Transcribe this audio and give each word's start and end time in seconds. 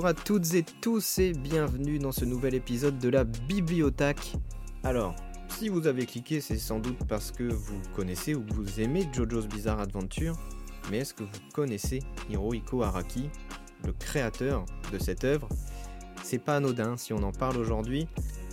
Bonjour 0.00 0.18
à 0.18 0.24
toutes 0.24 0.54
et 0.54 0.62
tous 0.62 1.18
et 1.18 1.34
bienvenue 1.34 1.98
dans 1.98 2.10
ce 2.10 2.24
nouvel 2.24 2.54
épisode 2.54 2.98
de 2.98 3.10
la 3.10 3.24
Bibliothèque. 3.24 4.32
Alors, 4.82 5.14
si 5.50 5.68
vous 5.68 5.86
avez 5.86 6.06
cliqué, 6.06 6.40
c'est 6.40 6.56
sans 6.56 6.78
doute 6.78 6.96
parce 7.06 7.30
que 7.30 7.42
vous 7.42 7.78
connaissez 7.94 8.34
ou 8.34 8.42
vous 8.48 8.80
aimez 8.80 9.06
JoJo's 9.12 9.46
Bizarre 9.46 9.78
Adventure, 9.78 10.38
mais 10.90 11.00
est-ce 11.00 11.12
que 11.12 11.24
vous 11.24 11.38
connaissez 11.52 11.98
Hirohiko 12.30 12.82
Araki, 12.82 13.28
le 13.84 13.92
créateur 13.92 14.64
de 14.90 14.98
cette 14.98 15.24
œuvre? 15.24 15.50
C'est 16.22 16.38
pas 16.38 16.56
anodin 16.56 16.96
si 16.96 17.12
on 17.12 17.22
en 17.22 17.32
parle 17.32 17.58
aujourd'hui. 17.58 18.08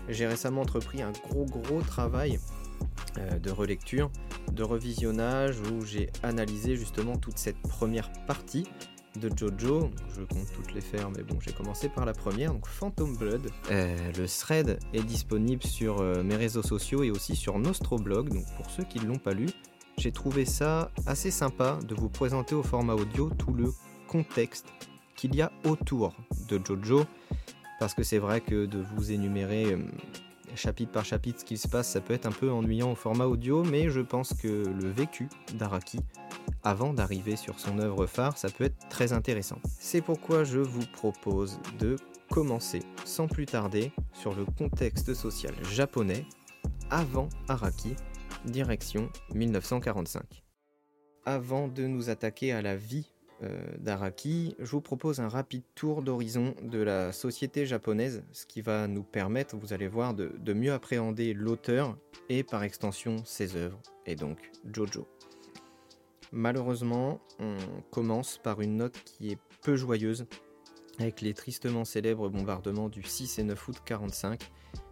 J'ai 0.09 0.27
récemment 0.27 0.63
entrepris 0.63 1.01
un 1.01 1.13
gros 1.29 1.45
gros 1.45 1.79
travail 1.79 2.39
euh, 3.19 3.39
de 3.39 3.51
relecture, 3.51 4.11
de 4.51 4.63
revisionnage 4.63 5.61
où 5.61 5.85
j'ai 5.85 6.09
analysé 6.23 6.75
justement 6.75 7.15
toute 7.15 7.37
cette 7.37 7.61
première 7.61 8.11
partie 8.25 8.65
de 9.19 9.29
Jojo. 9.35 9.89
Je 10.15 10.23
compte 10.23 10.51
toutes 10.53 10.73
les 10.73 10.81
faire, 10.81 11.09
mais 11.11 11.23
bon, 11.23 11.37
j'ai 11.39 11.51
commencé 11.51 11.89
par 11.89 12.05
la 12.05 12.13
première, 12.13 12.53
donc 12.53 12.67
Phantom 12.67 13.15
Blood. 13.15 13.49
Euh, 13.71 14.11
le 14.17 14.27
thread 14.27 14.79
est 14.93 15.03
disponible 15.03 15.63
sur 15.63 15.99
euh, 15.99 16.23
mes 16.23 16.35
réseaux 16.35 16.63
sociaux 16.63 17.03
et 17.03 17.11
aussi 17.11 17.35
sur 17.35 17.59
Nostroblog, 17.59 18.29
donc 18.29 18.45
pour 18.55 18.69
ceux 18.69 18.83
qui 18.83 18.99
ne 18.99 19.05
l'ont 19.05 19.17
pas 19.17 19.33
lu, 19.33 19.47
j'ai 19.97 20.11
trouvé 20.11 20.45
ça 20.45 20.91
assez 21.05 21.31
sympa 21.31 21.79
de 21.87 21.95
vous 21.95 22.09
présenter 22.09 22.55
au 22.55 22.63
format 22.63 22.93
audio 22.93 23.29
tout 23.37 23.53
le 23.53 23.73
contexte 24.07 24.67
qu'il 25.15 25.35
y 25.35 25.41
a 25.41 25.51
autour 25.65 26.13
de 26.49 26.59
Jojo, 26.63 27.05
parce 27.79 27.93
que 27.93 28.03
c'est 28.03 28.19
vrai 28.19 28.41
que 28.41 28.65
de 28.65 28.83
vous 28.95 29.11
énumérer 29.11 29.73
euh, 29.73 29.79
chapitre 30.57 30.91
par 30.91 31.05
chapitre 31.05 31.39
ce 31.39 31.45
qui 31.45 31.57
se 31.57 31.67
passe, 31.67 31.89
ça 31.89 32.01
peut 32.01 32.13
être 32.13 32.25
un 32.25 32.31
peu 32.31 32.51
ennuyant 32.51 32.91
au 32.91 32.95
format 32.95 33.25
audio, 33.25 33.63
mais 33.63 33.89
je 33.89 34.01
pense 34.01 34.33
que 34.33 34.47
le 34.47 34.89
vécu 34.89 35.29
d'Araki 35.55 35.99
avant 36.63 36.93
d'arriver 36.93 37.35
sur 37.35 37.59
son 37.59 37.79
œuvre 37.79 38.05
phare, 38.05 38.37
ça 38.37 38.49
peut 38.49 38.65
être 38.65 38.89
très 38.89 39.13
intéressant. 39.13 39.57
C'est 39.79 40.01
pourquoi 40.01 40.43
je 40.43 40.59
vous 40.59 40.85
propose 40.93 41.59
de 41.79 41.95
commencer 42.29 42.81
sans 43.05 43.27
plus 43.27 43.45
tarder 43.45 43.91
sur 44.13 44.35
le 44.35 44.45
contexte 44.45 45.13
social 45.13 45.53
japonais 45.63 46.25
avant 46.89 47.29
Araki, 47.47 47.95
direction 48.45 49.09
1945. 49.33 50.43
Avant 51.25 51.67
de 51.67 51.87
nous 51.87 52.09
attaquer 52.09 52.51
à 52.51 52.61
la 52.61 52.75
vie 52.75 53.11
d'Araki, 53.79 54.55
je 54.59 54.71
vous 54.71 54.81
propose 54.81 55.19
un 55.19 55.29
rapide 55.29 55.63
tour 55.75 56.01
d'horizon 56.01 56.55
de 56.63 56.79
la 56.79 57.11
société 57.11 57.65
japonaise, 57.65 58.23
ce 58.31 58.45
qui 58.45 58.61
va 58.61 58.87
nous 58.87 59.03
permettre, 59.03 59.55
vous 59.55 59.73
allez 59.73 59.87
voir, 59.87 60.13
de, 60.13 60.53
mieux 60.53 60.73
appréhender 60.73 61.33
l'auteur 61.33 61.97
et 62.29 62.43
par 62.43 62.63
extension 62.63 63.17
ses 63.25 63.55
œuvres, 63.55 63.79
et 64.05 64.15
donc 64.15 64.37
Jojo. 64.73 65.07
Malheureusement, 66.31 67.21
on 67.39 67.57
commence 67.91 68.37
par 68.37 68.61
une 68.61 68.77
note 68.77 68.99
qui 69.05 69.31
est 69.31 69.37
peu 69.61 69.75
joyeuse, 69.75 70.25
avec 70.99 71.21
les 71.21 71.33
tristement 71.33 71.85
célèbres 71.85 72.29
bombardements 72.29 72.89
du 72.89 73.03
6 73.03 73.39
et 73.39 73.43
9 73.43 73.67
août 73.67 73.75
1945, 73.89 74.51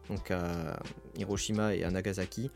donc 0.10 0.30
à 0.32 0.80
Hiroshima 1.18 1.76
et 1.76 1.84
à 1.84 1.90
Nagasaki. 1.90 2.52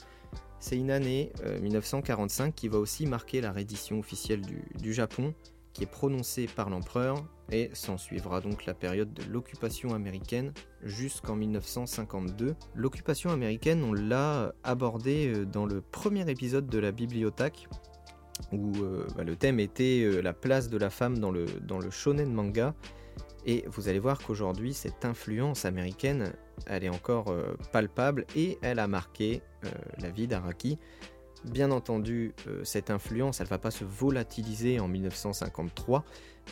C'est 0.60 0.78
une 0.78 0.92
année 0.92 1.32
1945 1.62 2.48
euh, 2.48 2.52
qui 2.52 2.68
va 2.68 2.78
aussi 2.78 3.06
marquer 3.06 3.42
la 3.42 3.52
reddition 3.52 3.98
officielle 4.00 4.42
du 4.76 4.94
Japon, 4.94 5.34
qui 5.80 5.86
prononcée 5.86 6.48
par 6.48 6.70
l'empereur, 6.70 7.24
et 7.52 7.70
s'en 7.74 7.98
suivra 7.98 8.42
donc 8.42 8.66
la 8.66 8.74
période 8.74 9.14
de 9.14 9.24
l'occupation 9.32 9.94
américaine 9.94 10.52
jusqu'en 10.84 11.36
1952. 11.36 12.56
L'occupation 12.76 13.32
américaine, 13.32 13.84
on 13.84 13.94
l'a 13.94 14.54
abordé 14.64 15.34
euh, 15.34 15.46
dans 15.46 15.66
le 15.66 15.82
premier 15.82 16.30
épisode 16.30 16.68
de 16.68 16.80
la 16.80 16.92
bibliothèque, 16.92 17.70
où 18.52 18.74
euh, 18.84 19.08
bah, 19.16 19.24
le 19.24 19.36
thème 19.38 19.60
était 19.60 20.02
euh, 20.04 20.22
la 20.22 20.34
place 20.34 20.70
de 20.70 20.78
la 20.78 20.90
femme 20.90 21.18
dans 21.18 21.32
le, 21.32 21.46
dans 21.62 21.80
le 21.80 21.90
shonen 21.90 22.32
manga. 22.32 22.76
Et 23.46 23.64
vous 23.68 23.88
allez 23.88 24.00
voir 24.00 24.20
qu'aujourd'hui, 24.20 24.74
cette 24.74 25.06
influence 25.06 25.64
américaine, 25.64 26.34
elle 26.66 26.84
est 26.84 26.90
encore 26.90 27.34
palpable 27.72 28.26
et 28.36 28.60
elle 28.62 28.80
a 28.80 28.88
marqué 28.88 29.42
la 29.98 30.10
vie 30.10 30.28
d'Araki. 30.28 30.78
Bien 31.46 31.72
entendu, 31.72 32.34
cette 32.64 32.90
influence, 32.90 33.40
elle 33.40 33.48
ne 33.48 33.50
va 33.50 33.58
pas 33.58 33.72
se 33.72 33.86
volatiliser 33.86 34.80
en 34.80 34.88
1953. 34.88 36.04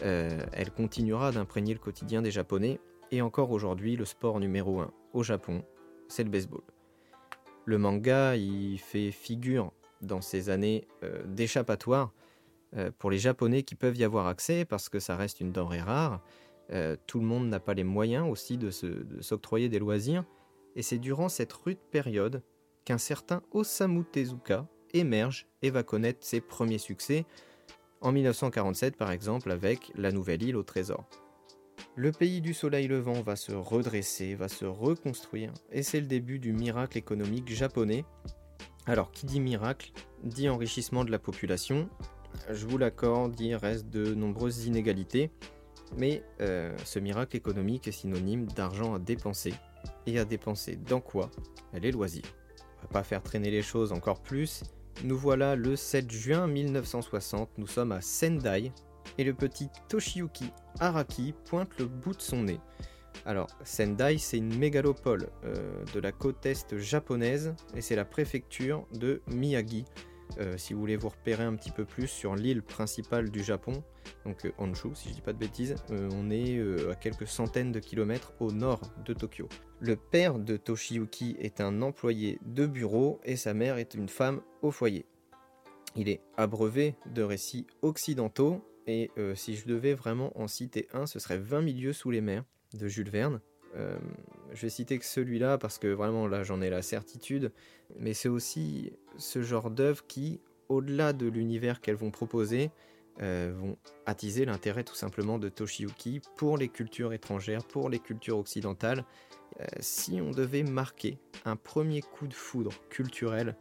elle 0.01 0.71
continuera 0.75 1.31
d'imprégner 1.31 1.73
le 1.73 1.79
quotidien 1.79 2.21
des 2.21 2.31
Japonais. 2.31 2.79
Et 3.11 3.21
encore 3.21 3.51
aujourd'hui, 3.51 3.95
le 3.95 4.05
sport 4.05 4.39
numéro 4.39 4.79
1 4.79 4.91
au 5.13 5.23
Japon, 5.23 5.63
c'est 6.07 6.23
le 6.23 6.29
baseball. 6.29 6.61
Le 7.65 7.77
manga, 7.77 8.35
il 8.35 8.77
fait 8.79 9.11
figure 9.11 9.71
dans 10.01 10.21
ces 10.21 10.49
années 10.49 10.87
euh, 11.03 11.23
d'échappatoire 11.25 12.13
euh, 12.75 12.91
pour 12.97 13.09
les 13.09 13.17
Japonais 13.17 13.63
qui 13.63 13.75
peuvent 13.75 13.97
y 13.97 14.03
avoir 14.03 14.27
accès 14.27 14.65
parce 14.65 14.89
que 14.89 14.99
ça 14.99 15.15
reste 15.15 15.41
une 15.41 15.51
denrée 15.51 15.81
rare. 15.81 16.21
Euh, 16.71 16.97
tout 17.07 17.19
le 17.19 17.25
monde 17.25 17.47
n'a 17.49 17.59
pas 17.59 17.73
les 17.73 17.83
moyens 17.83 18.29
aussi 18.29 18.57
de 18.57 18.71
s'octroyer 19.21 19.69
des 19.69 19.79
loisirs. 19.79 20.25
Et 20.75 20.81
c'est 20.81 20.97
durant 20.97 21.29
cette 21.29 21.53
rude 21.53 21.79
période 21.91 22.43
qu'un 22.85 22.97
certain 22.97 23.41
Osamu 23.51 24.03
Tezuka 24.03 24.67
émerge 24.93 25.47
et 25.61 25.69
va 25.69 25.83
connaître 25.83 26.19
ses 26.21 26.41
premiers 26.41 26.77
succès, 26.77 27.25
en 28.01 28.11
1947 28.11 28.95
par 28.95 29.11
exemple 29.11 29.51
avec 29.51 29.91
La 29.95 30.11
Nouvelle 30.11 30.43
Île 30.43 30.55
au 30.55 30.63
Trésor. 30.63 31.05
Le 31.95 32.11
pays 32.11 32.41
du 32.41 32.53
soleil 32.53 32.87
levant 32.87 33.21
va 33.21 33.35
se 33.35 33.53
redresser, 33.53 34.35
va 34.35 34.47
se 34.47 34.65
reconstruire, 34.65 35.53
et 35.71 35.83
c'est 35.83 35.99
le 35.99 36.07
début 36.07 36.39
du 36.39 36.53
miracle 36.53 36.97
économique 36.97 37.49
japonais 37.49 38.05
alors, 38.87 39.11
qui 39.11 39.25
dit 39.25 39.41
miracle, 39.41 39.91
dit 40.23 40.47
enrichissement 40.47 41.03
de 41.03 41.11
la 41.11 41.19
population. 41.19 41.89
Je 42.49 42.65
vous 42.65 42.77
l'accorde, 42.77 43.37
il 43.39 43.53
reste 43.55 43.89
de 43.89 44.15
nombreuses 44.15 44.65
inégalités, 44.65 45.29
mais 45.97 46.23
euh, 46.39 46.75
ce 46.85 46.97
miracle 46.97 47.35
économique 47.35 47.89
est 47.89 47.91
synonyme 47.91 48.45
d'argent 48.45 48.93
à 48.93 48.99
dépenser. 48.99 49.53
Et 50.05 50.17
à 50.19 50.25
dépenser 50.25 50.77
dans 50.77 51.01
quoi? 51.01 51.29
Les 51.73 51.91
loisirs. 51.91 52.23
On 52.79 52.81
va 52.83 52.87
pas 52.87 53.03
faire 53.03 53.21
traîner 53.21 53.51
les 53.51 53.61
choses 53.61 53.91
encore 53.91 54.21
plus. 54.21 54.63
Nous 55.03 55.17
voilà 55.17 55.55
le 55.55 55.75
7 55.75 56.09
juin 56.09 56.47
1960, 56.47 57.49
nous 57.59 57.67
sommes 57.67 57.91
à 57.91 58.01
Sendai, 58.01 58.71
et 59.19 59.23
le 59.23 59.33
petit 59.33 59.69
Toshiyuki 59.89 60.51
Araki 60.79 61.35
pointe 61.45 61.69
le 61.77 61.85
bout 61.85 62.15
de 62.15 62.21
son 62.21 62.43
nez. 62.43 62.59
Alors, 63.23 63.47
Sendai, 63.63 64.17
c'est 64.17 64.37
une 64.37 64.57
mégalopole 64.57 65.29
euh, 65.43 65.83
de 65.93 65.99
la 65.99 66.11
côte 66.11 66.43
est 66.47 66.77
japonaise 66.77 67.53
et 67.75 67.81
c'est 67.81 67.95
la 67.95 68.05
préfecture 68.05 68.87
de 68.93 69.21
Miyagi. 69.27 69.85
Euh, 70.39 70.57
si 70.57 70.73
vous 70.73 70.79
voulez 70.79 70.97
vous 70.97 71.09
repérer 71.09 71.43
un 71.43 71.55
petit 71.55 71.71
peu 71.71 71.85
plus 71.85 72.07
sur 72.07 72.35
l'île 72.35 72.61
principale 72.61 73.29
du 73.29 73.43
Japon, 73.43 73.83
donc 74.25 74.45
euh, 74.45 74.51
Honshu, 74.57 74.89
si 74.93 75.09
je 75.09 75.13
dis 75.15 75.21
pas 75.21 75.33
de 75.33 75.37
bêtises, 75.37 75.75
on 75.89 76.29
est 76.29 76.59
à 76.89 76.95
quelques 76.95 77.27
centaines 77.27 77.71
de 77.71 77.79
kilomètres 77.79 78.33
au 78.39 78.51
nord 78.51 78.81
de 79.05 79.13
Tokyo. 79.13 79.47
Le 79.79 79.95
père 79.95 80.39
de 80.39 80.57
Toshiyuki 80.57 81.35
est 81.39 81.61
un 81.61 81.81
employé 81.81 82.39
de 82.45 82.65
bureau 82.65 83.19
et 83.23 83.35
sa 83.35 83.53
mère 83.53 83.77
est 83.77 83.93
une 83.93 84.09
femme 84.09 84.41
au 84.61 84.71
foyer. 84.71 85.05
Il 85.95 86.09
est 86.09 86.21
abreuvé 86.35 86.95
de 87.13 87.23
récits 87.23 87.65
occidentaux 87.81 88.63
et 88.85 89.11
si 89.35 89.55
je 89.55 89.67
devais 89.67 89.93
vraiment 89.93 90.31
en 90.39 90.47
citer 90.47 90.87
un, 90.93 91.05
ce 91.05 91.19
serait 91.19 91.37
20 91.37 91.61
milieux 91.61 91.93
sous 91.93 92.11
les 92.11 92.21
mers 92.21 92.43
de 92.73 92.87
Jules 92.87 93.09
Verne. 93.09 93.41
Euh, 93.75 93.97
je 94.53 94.61
vais 94.61 94.69
citer 94.69 94.97
que 94.97 95.05
celui-là 95.05 95.57
parce 95.57 95.77
que 95.77 95.87
vraiment 95.87 96.27
là 96.27 96.43
j'en 96.43 96.61
ai 96.61 96.69
la 96.69 96.81
certitude, 96.81 97.51
mais 97.99 98.13
c'est 98.13 98.29
aussi 98.29 98.93
ce 99.17 99.41
genre 99.41 99.69
d'œuvre 99.69 100.05
qui, 100.07 100.39
au-delà 100.69 101.13
de 101.13 101.27
l'univers 101.27 101.81
qu'elles 101.81 101.95
vont 101.95 102.11
proposer, 102.11 102.71
euh, 103.21 103.51
vont 103.55 103.77
attiser 104.05 104.45
l'intérêt 104.45 104.83
tout 104.83 104.95
simplement 104.95 105.39
de 105.39 105.49
Toshiyuki 105.49 106.21
pour 106.35 106.57
les 106.57 106.69
cultures 106.69 107.13
étrangères, 107.13 107.63
pour 107.63 107.89
les 107.89 107.97
cultures 107.97 108.37
occidentales. 108.37 109.05
Euh, 109.59 109.65
si 109.79 110.21
on 110.21 110.29
devait 110.29 110.63
marquer 110.63 111.17
un 111.45 111.55
premier 111.55 112.01
coup 112.01 112.27
de 112.27 112.33
foudre 112.33 112.71
culturel 112.89 113.55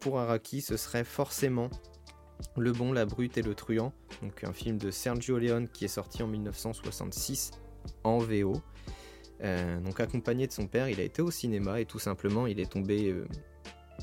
pour 0.00 0.18
Araki, 0.18 0.62
ce 0.62 0.78
serait 0.78 1.04
forcément 1.04 1.68
Le 2.56 2.72
Bon, 2.72 2.92
la 2.92 3.04
Brute 3.04 3.36
et 3.36 3.42
le 3.42 3.54
Truand, 3.54 3.92
donc 4.22 4.44
un 4.44 4.52
film 4.52 4.78
de 4.78 4.90
Sergio 4.90 5.38
Leone 5.38 5.68
qui 5.68 5.84
est 5.84 5.88
sorti 5.88 6.22
en 6.22 6.26
1966 6.28 7.50
en 8.04 8.16
VO. 8.18 8.62
Euh, 9.42 9.78
donc 9.80 10.00
accompagné 10.00 10.46
de 10.46 10.52
son 10.52 10.66
père, 10.66 10.88
il 10.88 11.00
a 11.00 11.02
été 11.02 11.20
au 11.20 11.30
cinéma 11.30 11.80
et 11.80 11.84
tout 11.84 11.98
simplement 11.98 12.46
il 12.46 12.60
est 12.60 12.70
tombé 12.70 13.14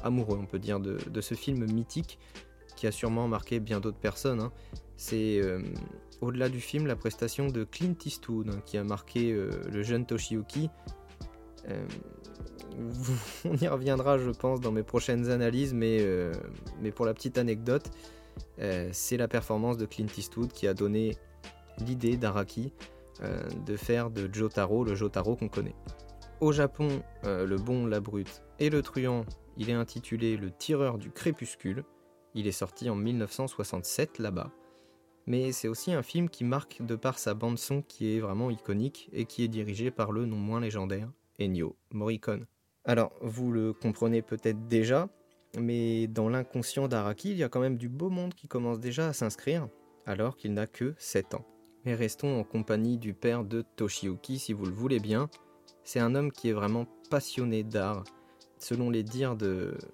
amoureux, 0.03 0.38
on 0.41 0.45
peut 0.45 0.59
dire, 0.59 0.80
de, 0.80 1.21
ce 1.21 1.36
film 1.36 1.65
mythique 1.71 2.19
qui 2.75 2.88
a 2.88 2.91
sûrement 2.91 3.27
marqué 3.27 3.59
bien 3.59 3.80
d'autres 3.80 3.97
personnes. 3.97 4.39
Hein. 4.39 4.51
C'est 4.95 5.39
euh, 5.39 5.62
au-delà 6.21 6.50
du 6.50 6.59
film 6.59 6.88
la 6.88 6.95
prestation 6.95 7.47
de 7.47 7.63
Clint 7.63 7.95
Eastwood 8.06 8.50
hein, 8.50 8.62
qui 8.65 8.77
a 8.77 8.83
marqué 8.83 9.31
le 9.33 9.83
jeune 9.83 10.06
Toshiyuki. 10.06 10.69
on 13.45 13.56
y 13.57 13.68
reviendra, 13.68 14.18
je 14.18 14.30
pense, 14.30 14.62
dans 14.62 14.71
mes 14.71 14.83
prochaines 14.83 15.30
analyses, 15.30 15.74
mais, 15.74 16.06
mais 16.81 16.92
pour 16.92 17.06
la 17.06 17.13
petite 17.13 17.38
anecdote, 17.38 17.92
c'est 18.92 19.18
la 19.18 19.27
performance 19.27 19.77
de 19.77 19.85
Clint 19.85 20.07
Eastwood 20.18 20.51
qui 20.51 20.68
a 20.68 20.74
donné 20.74 21.18
l'idée 21.85 22.18
d'Araki 22.18 22.71
euh, 23.21 23.42
de 23.65 23.75
faire 23.75 24.09
de 24.09 24.30
Jotaro 24.33 24.85
le 24.85 24.95
Jotaro 24.95 25.35
qu'on 25.35 25.50
connaît. 25.50 25.75
Au 26.41 26.53
Japon, 26.53 27.03
euh, 27.25 27.45
le 27.45 27.57
bon, 27.57 27.86
la 27.86 28.00
brute 28.00 28.44
et 28.59 28.69
le 28.69 28.81
truand, 28.81 29.25
il 29.57 29.69
est 29.69 29.74
intitulé 29.74 30.38
Le 30.38 30.51
tireur 30.51 30.97
du 30.97 31.12
crépuscule. 31.12 31.83
Il 32.33 32.47
est 32.47 32.53
sorti 32.53 32.89
en 32.89 32.95
1967 32.95 34.19
là-bas. 34.19 34.51
mais 35.27 35.51
c'est 35.51 35.68
aussi 35.68 35.91
un 35.91 36.01
film 36.01 36.30
qui 36.30 36.45
marque 36.45 36.81
de 36.81 36.95
par 36.95 37.19
sa 37.19 37.33
bande-son 37.33 37.81
qui 37.81 38.15
est 38.15 38.19
vraiment 38.21 38.50
iconique 38.50 39.09
et 39.12 39.25
qui 39.25 39.44
est 39.44 39.50
dirigé 39.50 39.91
par 39.91 40.13
le 40.13 40.25
non 40.25 40.38
moins 40.38 40.62
légendaire 40.62 41.12
Ennio 41.41 41.75
Morricone. 41.91 42.45
Alors, 42.85 43.12
vous 43.21 43.51
le 43.51 43.74
comprenez 43.74 44.21
peut-être 44.21 44.68
déjà, 44.68 45.09
mais 45.59 46.07
dans 46.07 46.30
l'inconscient 46.30 46.88
d'Araki, 46.88 47.31
il 47.31 47.38
y 47.38 47.44
a 47.44 47.50
quand 47.50 47.59
même 47.59 47.77
du 47.77 47.89
beau 47.89 48.09
monde 48.09 48.33
qui 48.33 48.47
commence 48.47 48.80
déjà 48.80 49.09
à 49.09 49.13
s'inscrire, 49.13 49.68
alors 50.06 50.38
qu'il 50.38 50.53
n'a 50.53 50.68
que 50.68 50.95
7 50.97 51.33
ans. 51.33 51.45
Mais 51.83 51.95
restons 51.95 52.39
en 52.39 52.44
compagnie 52.45 52.97
du 52.97 53.13
père 53.13 53.44
de 53.44 53.62
Toshiyuki 53.75 54.39
si 54.39 54.53
vous 54.53 54.65
le 54.65 54.71
voulez 54.71 55.00
bien. 55.00 55.30
C'est 55.84 56.00
un 56.00 56.16
homme 56.16 56.31
qui 56.31 56.50
est 56.50 56.54
vraiment 56.54 56.86
passionné 57.10 57.64
d'art. 57.64 58.04
Selon 58.58 58.90
les 58.90 59.04
dires 59.04 59.38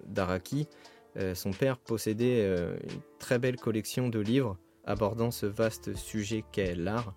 d'Araki, 0.06 0.68
euh, 1.16 1.34
son 1.34 1.50
père 1.50 1.78
possédait 1.78 2.42
euh, 2.44 2.76
une 2.82 3.00
très 3.18 3.38
belle 3.38 3.56
collection 3.56 4.08
de 4.08 4.18
livres 4.18 4.58
abordant 4.84 5.30
ce 5.30 5.46
vaste 5.46 5.94
sujet 5.96 6.44
qu'est 6.52 6.74
l'art. 6.74 7.14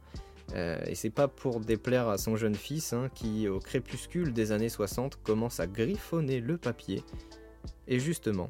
Euh, 0.56 0.80
et 0.88 0.95
c'est 0.95 1.10
pas 1.10 1.27
pour 1.27 1.60
déplaire 1.60 2.07
à 2.07 2.18
son 2.18 2.36
jeune 2.36 2.56
fils 2.56 2.94
hein, 2.94 3.10
qui, 3.13 3.48
au 3.48 3.60
crépuscule 3.60 4.33
des 4.33 4.51
années 4.51 4.69
60, 4.69 5.21
commence 5.21 5.60
à 5.60 5.68
griffonner 5.68 6.39
le 6.39 6.57
papier. 6.57 7.04
Et 7.88 8.00
justement, 8.00 8.50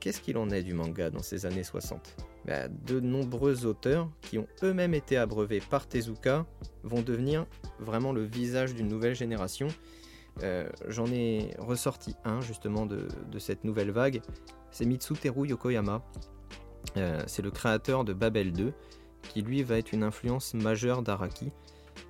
qu'est-ce 0.00 0.20
qu'il 0.20 0.38
en 0.38 0.50
est 0.50 0.62
du 0.62 0.74
manga 0.74 1.10
dans 1.10 1.22
ces 1.22 1.44
années 1.44 1.64
60 1.64 2.16
bah, 2.48 2.68
De 2.68 2.98
nombreux 2.98 3.66
auteurs 3.66 4.08
qui 4.22 4.38
ont 4.38 4.48
eux-mêmes 4.62 4.94
été 4.94 5.16
abreuvés 5.16 5.60
par 5.60 5.86
Tezuka 5.86 6.46
vont 6.82 7.02
devenir 7.02 7.46
vraiment 7.78 8.12
le 8.12 8.24
visage 8.24 8.74
d'une 8.74 8.88
nouvelle 8.88 9.14
génération. 9.14 9.68
Euh, 10.42 10.68
j'en 10.86 11.06
ai 11.06 11.50
ressorti 11.58 12.14
un 12.24 12.40
justement 12.40 12.86
de, 12.86 13.08
cette 13.38 13.64
nouvelle 13.64 13.90
vague, 13.90 14.22
c'est 14.70 14.84
Mitsuteru 14.84 15.48
Yokoyama. 15.48 16.02
Euh, 16.96 17.22
c'est 17.26 17.42
le 17.42 17.50
créateur 17.50 18.04
de 18.04 18.12
Babel 18.12 18.52
2, 18.52 18.72
qui 19.22 19.42
lui 19.42 19.62
va 19.62 19.78
être 19.78 19.92
une 19.92 20.02
influence 20.02 20.54
majeure 20.54 21.02
d'Araki. 21.02 21.52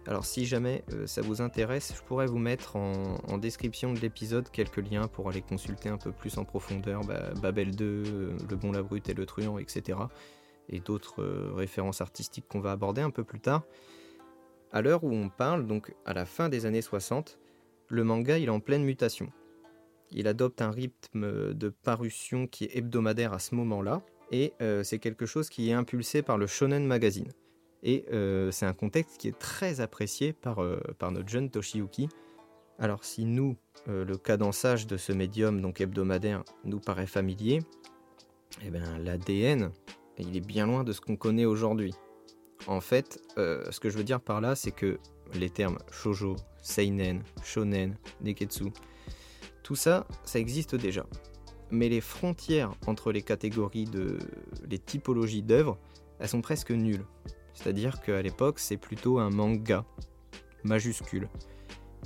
Alors 0.09 0.25
si 0.25 0.47
jamais 0.47 0.83
euh, 0.95 1.07
ça 1.07 1.21
vous 1.21 1.43
intéresse, 1.43 1.93
je 1.95 2.03
pourrais 2.03 2.25
vous 2.25 2.39
mettre 2.39 2.77
en, 2.77 3.37
description 3.37 3.93
de 3.93 4.01
l'épisode 4.01 4.49
quelques 4.51 4.79
liens 4.79 5.07
pour 5.07 5.29
aller 5.29 5.43
consulter 5.43 5.91
un 5.91 5.99
peu 5.99 6.13
plus 6.13 6.39
en 6.39 6.47
profondeur 6.47 7.03
bah, 7.03 7.31
Babel 7.43 7.77
2, 7.77 8.37
Le 8.49 8.57
Bon, 8.57 8.73
la 8.73 8.83
Brute 8.83 9.11
et 9.11 9.15
le 9.15 9.27
Truand, 9.27 9.59
etc. 9.59 9.99
Et 10.71 10.81
d'autres 10.81 11.23
références 11.55 12.01
artistiques 12.01 12.47
qu'on 12.49 12.61
va 12.61 12.73
aborder 12.73 13.03
un 13.03 13.11
peu 13.11 13.23
plus 13.23 13.39
tard. 13.39 13.65
À 14.73 14.81
l'heure 14.81 15.05
où 15.05 15.13
on 15.13 15.29
parle, 15.29 15.67
donc 15.67 15.95
à 16.07 16.15
la 16.15 16.25
fin 16.25 16.49
des 16.49 16.65
années 16.65 16.83
60, 16.83 17.39
le 17.89 18.03
manga 18.03 18.39
il 18.39 18.47
est 18.47 18.51
en 18.51 18.61
pleine 18.61 18.85
mutation. 18.85 19.31
Il 20.11 20.27
adopte 20.27 20.63
un 20.63 20.71
rythme 20.71 21.53
de 21.53 21.69
parution 21.69 22.47
qui 22.47 22.65
est 22.65 22.77
hebdomadaire 22.79 23.35
à 23.35 23.39
ce 23.39 23.55
moment-là, 23.57 24.03
et 24.33 24.55
euh, 24.63 24.83
c'est 24.83 24.99
quelque 24.99 25.27
chose 25.27 25.51
qui 25.51 25.69
est 25.69 25.75
impulsé 25.75 26.23
par 26.23 26.39
le 26.39 26.47
Shonen 26.47 26.87
Magazine. 26.87 27.31
Et 27.83 28.05
euh, 28.13 28.51
c'est 28.51 28.67
un 28.67 28.73
contexte 28.73 29.19
qui 29.19 29.29
est 29.29 29.39
très 29.39 29.81
apprécié 29.81 30.33
par, 30.33 30.63
euh, 30.63 30.81
notre 31.11 31.29
jeune 31.29 31.51
Toshiyuki. 31.51 32.09
Alors 32.79 33.05
si 33.05 33.25
nous, 33.25 33.57
le 33.87 34.17
cadençage 34.17 34.87
de 34.87 34.97
ce 34.97 35.13
médium 35.13 35.61
donc 35.61 35.81
hebdomadaire 35.81 36.45
nous 36.65 36.79
paraît 36.79 37.09
familier, 37.09 37.59
eh 38.65 38.71
bien 38.71 38.99
l'ADN, 38.99 39.73
il 40.17 40.37
est 40.37 40.47
bien 40.47 40.67
loin 40.67 40.85
de 40.85 40.93
ce 40.93 41.01
qu'on 41.01 41.17
connaît 41.17 41.45
aujourd'hui. 41.45 41.93
En 42.69 42.81
fait, 42.81 43.21
ce 43.37 43.81
que 43.81 43.91
je 43.91 43.99
veux 43.99 44.05
dire 44.05 44.21
par 44.21 44.41
là, 44.41 44.55
c'est 44.55 44.71
que 44.71 45.01
les 45.35 45.51
termes 45.51 45.79
shojo, 45.91 46.37
seinen, 46.63 47.23
shonen, 47.43 47.97
neketsu. 48.21 48.73
Tout 49.63 49.77
ça, 49.77 50.07
ça 50.25 50.39
existe 50.39 50.75
déjà. 50.75 51.05
Mais 51.71 51.89
les 51.89 52.01
frontières 52.01 52.73
entre 52.87 53.13
les 53.13 53.23
catégories 53.23 53.85
de 53.85 54.19
les 54.69 54.79
typologies 54.79 55.43
d'œuvres, 55.43 55.79
elles 56.19 56.29
sont 56.29 56.41
presque 56.41 56.71
nulles. 56.71 57.05
C'est-à-dire 57.59 58.01
qu'à 58.01 58.23
l'époque, 58.23 58.61
c'est 58.61 58.77
plutôt 58.77 59.19
un 59.19 59.31
manga 59.31 59.85
majuscule 60.63 61.29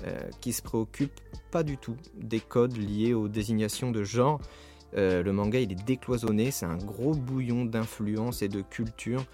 euh, 0.04 0.31
qui 0.40 0.52
se 0.52 0.62
préoccupe 0.62 1.20
pas 1.50 1.62
du 1.62 1.76
tout 1.76 1.96
des 2.14 2.40
codes 2.40 2.76
liés 2.76 3.12
aux 3.12 3.28
désignations 3.28 3.90
de 3.90 4.02
genre. 4.02 4.40
Euh, 4.96 5.22
le 5.22 5.32
manga, 5.32 5.60
il 5.60 5.70
est 5.70 5.84
décloisonné, 5.84 6.50
c'est 6.50 6.64
un 6.64 6.78
gros 6.78 7.14
bouillon 7.14 7.66
d'influence 7.66 8.40
et 8.40 8.49
de 8.49 8.62
culture. 8.62 9.25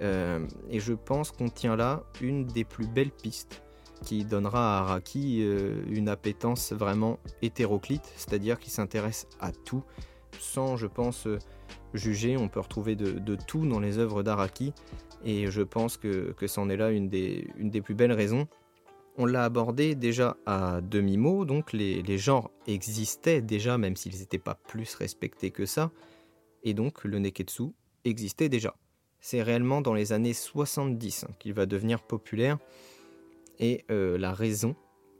Euh, 0.00 0.46
et 0.70 0.80
je 0.80 0.94
pense 0.94 1.30
qu'on 1.30 1.48
tient 1.48 1.76
là 1.76 2.04
une 2.22 2.46
des 2.46 2.64
plus 2.64 2.86
belles 2.86 3.10
pistes 3.10 3.62
qui 4.02 4.24
donnera 4.24 4.78
à 4.78 4.80
Araki 4.82 5.40
une 5.88 6.08
appétence 6.08 6.72
vraiment 6.72 7.18
hétéroclite, 7.40 8.12
c'est-à-dire 8.16 8.58
qu'il 8.58 8.72
s'intéresse 8.72 9.26
à 9.40 9.52
tout, 9.52 9.82
sans, 10.38 10.76
je 10.76 10.86
pense, 10.86 11.26
juger. 11.96 12.36
On 12.36 12.48
peut 12.48 12.60
retrouver 12.60 12.96
de, 12.96 13.36
tout 13.46 13.66
dans 13.66 13.80
les 13.80 13.98
œuvres 13.98 14.22
d'Araki, 14.22 14.72
et 15.24 15.50
je 15.50 15.62
pense 15.62 15.96
que, 15.96 16.32
que 16.32 16.46
c'en 16.46 16.68
est 16.68 16.76
là 16.76 16.90
une 16.90 17.08
des, 17.08 17.48
une 17.56 17.70
des 17.70 17.80
plus 17.80 17.94
belles 17.94 18.12
raisons. 18.12 18.46
On 19.18 19.24
l'a 19.24 19.44
abordé 19.44 19.94
déjà 19.94 20.36
à 20.44 20.80
demi-mot, 20.82 21.44
donc 21.44 21.72
les, 21.72 22.02
les, 22.02 22.18
genres 22.18 22.50
existaient 22.66 23.40
déjà, 23.40 23.78
même 23.78 23.96
s'ils 23.96 24.18
n'étaient 24.18 24.38
pas 24.38 24.54
plus 24.54 24.94
respectés 24.94 25.50
que 25.50 25.64
ça, 25.64 25.90
et 26.62 26.74
donc 26.74 27.04
le 27.04 27.18
neketsu 27.18 27.72
existait 28.04 28.50
déjà. 28.50 28.74
C'est 29.20 29.42
réellement 29.42 29.80
dans 29.80 29.94
les 29.94 30.12
années 30.12 30.34
70 30.34 31.24
hein, 31.24 31.32
qu'il 31.38 31.54
va 31.54 31.64
devenir 31.64 32.02
populaire, 32.02 32.58
et 33.58 33.84
euh, 33.90 34.18
la 34.18 34.34
raison, 34.34 34.76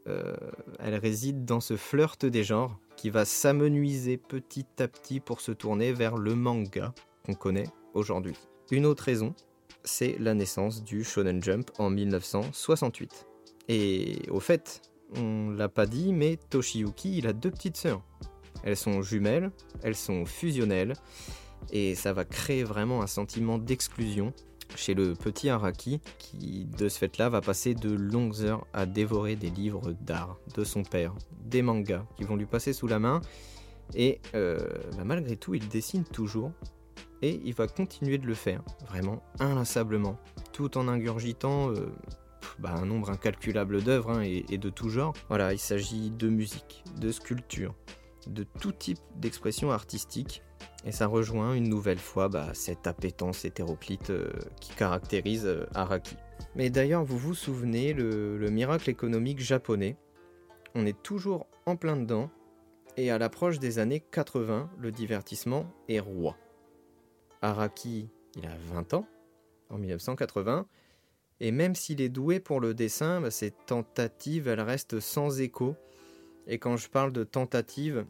euh, 0.07 0.35
elle 0.79 0.95
réside 0.95 1.43
dans 1.43 1.59
ce 1.59 1.75
flirt 1.75 2.25
des 2.25 2.43
genres 2.43 2.79
qui 2.97 3.09
va 3.09 3.23
s'amenuiser 3.23 4.17
petit 4.17 4.65
à 4.79 4.89
petit 4.89 5.21
pour 5.21 5.39
se 5.39 5.53
tourner 5.53 5.93
vers 5.93 6.17
le 6.17 6.35
manga 6.35 6.93
qu'on 7.25 7.35
connaît 7.35 7.69
aujourd'hui. 7.93 8.35
Une 8.71 8.85
autre 8.85 9.03
raison, 9.03 9.33
c'est 9.85 10.17
la 10.19 10.33
naissance 10.33 10.83
du 10.83 11.05
Shonen 11.05 11.41
Jump 11.41 11.71
en 11.77 11.89
1968. 11.89 13.27
Et 13.69 14.23
au 14.29 14.41
fait, 14.41 14.81
on 15.15 15.51
l'a 15.51 15.69
pas 15.69 15.85
dit, 15.85 16.11
mais 16.11 16.37
Toshiyuki, 16.49 17.19
il 17.19 17.27
a 17.27 17.33
deux 17.33 17.51
petites 17.51 17.77
sœurs. 17.77 18.01
Elles 18.63 18.75
sont 18.75 19.01
jumelles, 19.01 19.51
elles 19.83 19.95
sont 19.95 20.25
fusionnelles, 20.25 20.93
et 21.71 21.95
ça 21.95 22.11
va 22.11 22.25
créer 22.25 22.63
vraiment 22.63 23.01
un 23.01 23.07
sentiment 23.07 23.57
d'exclusion 23.57 24.33
chez 24.77 24.93
le 24.93 25.13
petit 25.13 25.49
Araki, 25.49 25.99
qui 26.17 26.65
de 26.77 26.87
ce 26.87 26.97
fait-là 26.99 27.29
va 27.29 27.41
passer 27.41 27.73
de 27.73 27.91
longues 27.91 28.41
heures 28.41 28.65
à 28.73 28.85
dévorer 28.85 29.35
des 29.35 29.49
livres 29.49 29.93
d'art 30.01 30.37
de 30.55 30.63
son 30.63 30.83
père, 30.83 31.13
des 31.43 31.61
mangas 31.61 32.05
qui 32.15 32.23
vont 32.23 32.35
lui 32.35 32.45
passer 32.45 32.73
sous 32.73 32.87
la 32.87 32.99
main, 32.99 33.21
et 33.95 34.21
euh, 34.35 34.57
bah, 34.95 35.03
malgré 35.03 35.35
tout 35.35 35.55
il 35.55 35.67
dessine 35.67 36.03
toujours, 36.03 36.51
et 37.21 37.41
il 37.43 37.53
va 37.53 37.67
continuer 37.67 38.17
de 38.17 38.27
le 38.27 38.35
faire, 38.35 38.61
vraiment 38.87 39.23
inlassablement, 39.39 40.17
tout 40.53 40.77
en 40.77 40.87
ingurgitant 40.87 41.71
euh, 41.71 41.87
bah, 42.59 42.75
un 42.75 42.85
nombre 42.85 43.09
incalculable 43.09 43.81
d'œuvres 43.81 44.11
hein, 44.11 44.21
et, 44.23 44.45
et 44.51 44.57
de 44.57 44.69
tout 44.69 44.89
genre. 44.89 45.13
Voilà, 45.27 45.53
il 45.53 45.59
s'agit 45.59 46.11
de 46.11 46.29
musique, 46.29 46.83
de 46.99 47.11
sculpture, 47.11 47.73
de 48.27 48.43
tout 48.43 48.71
type 48.71 48.99
d'expression 49.15 49.71
artistique 49.71 50.43
et 50.85 50.91
ça 50.91 51.07
rejoint 51.07 51.53
une 51.53 51.67
nouvelle 51.67 51.99
fois 51.99 52.29
bah, 52.29 52.53
cette 52.53 52.87
appétence 52.87 53.45
hétéroclite 53.45 54.09
euh, 54.09 54.31
qui 54.61 54.73
caractérise 54.73 55.45
euh, 55.45 55.65
Araki. 55.73 56.15
Mais 56.55 56.69
d'ailleurs, 56.69 57.03
vous 57.03 57.17
vous 57.17 57.33
souvenez, 57.33 57.93
le, 57.93 58.49
miracle 58.49 58.89
économique 58.89 59.39
japonais, 59.39 59.97
on 60.75 60.85
est 60.85 61.01
toujours 61.01 61.47
en 61.65 61.75
plein 61.75 61.97
dedans, 61.97 62.29
et 62.95 63.11
à 63.11 63.17
l'approche 63.17 63.59
des 63.59 63.79
années 63.79 63.99
80, 63.99 64.69
le 64.79 64.91
divertissement 64.91 65.65
est 65.89 65.99
roi. 65.99 66.37
Araki, 67.41 68.09
il 68.35 68.45
a 68.45 68.55
20 68.73 68.93
ans, 68.93 69.07
en 69.69 69.77
1980, 69.77 70.67
et 71.39 71.51
même 71.51 71.75
s'il 71.75 72.01
est 72.01 72.09
doué 72.09 72.39
pour 72.39 72.59
le 72.59 72.73
dessin, 72.73 73.21
bah, 73.21 73.31
ses 73.31 73.51
tentatives, 73.51 74.47
elles 74.47 74.61
restent 74.61 74.99
sans 74.99 75.41
écho. 75.41 75.75
Et 76.47 76.59
quand 76.59 76.77
je 76.77 76.89
parle 76.89 77.11
de 77.11 77.23
tentatives, 77.23 78.05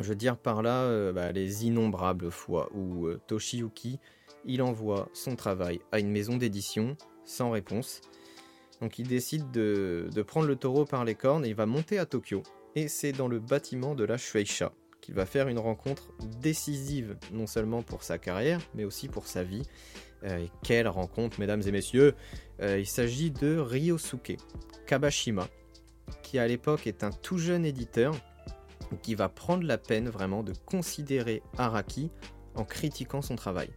je 0.00 0.08
veux 0.08 0.16
dire 0.16 0.36
par 0.36 0.62
là 0.62 0.82
euh, 0.82 1.12
bah, 1.12 1.32
les 1.32 1.66
innombrables 1.66 2.30
fois 2.30 2.68
où 2.74 3.06
euh, 3.06 3.20
Toshiyuki 3.26 3.98
il 4.44 4.62
envoie 4.62 5.08
son 5.12 5.36
travail 5.36 5.80
à 5.92 6.00
une 6.00 6.10
maison 6.10 6.36
d'édition 6.36 6.96
sans 7.24 7.52
réponse. 7.52 8.00
Donc 8.80 8.98
il 8.98 9.06
décide 9.06 9.52
de, 9.52 10.10
prendre 10.26 10.48
le 10.48 10.56
taureau 10.56 10.84
par 10.84 11.04
les 11.04 11.14
cornes 11.14 11.44
et 11.44 11.50
il 11.50 11.54
va 11.54 11.66
monter 11.66 11.98
à 11.98 12.06
Tokyo. 12.06 12.42
Et 12.74 12.88
c'est 12.88 13.12
dans 13.12 13.28
le 13.28 13.38
bâtiment 13.38 13.94
de 13.94 14.02
la 14.02 14.16
Shueisha 14.16 14.72
qu'il 15.00 15.14
va 15.14 15.26
faire 15.26 15.46
une 15.48 15.58
rencontre 15.58 16.12
décisive, 16.40 17.16
non 17.32 17.46
seulement 17.46 17.82
pour 17.82 18.02
sa 18.02 18.18
carrière, 18.18 18.60
mais 18.74 18.84
aussi 18.84 19.08
pour 19.08 19.26
sa 19.26 19.44
vie. 19.44 19.62
Euh, 20.24 20.46
quelle 20.64 20.88
rencontre, 20.88 21.38
mesdames 21.40 21.62
et 21.66 21.72
messieurs 21.72 22.14
Il 22.60 22.86
s'agit 22.86 23.32
de 23.32 23.58
Ryosuke 23.58 24.36
Kabashima, 24.86 25.48
à 26.38 26.46
l'époque 26.46 26.86
est 26.86 27.04
un 27.04 27.10
tout 27.10 27.38
jeune 27.38 27.64
éditeur 27.64 28.14
qui 29.02 29.14
va 29.14 29.28
prendre 29.28 29.64
la 29.64 29.78
peine 29.78 30.08
vraiment 30.08 30.42
de 30.42 30.52
considérer 30.66 31.42
Araki 31.58 32.10
en 32.54 32.64
critiquant 32.64 33.22
son 33.22 33.36
travail. 33.36 33.70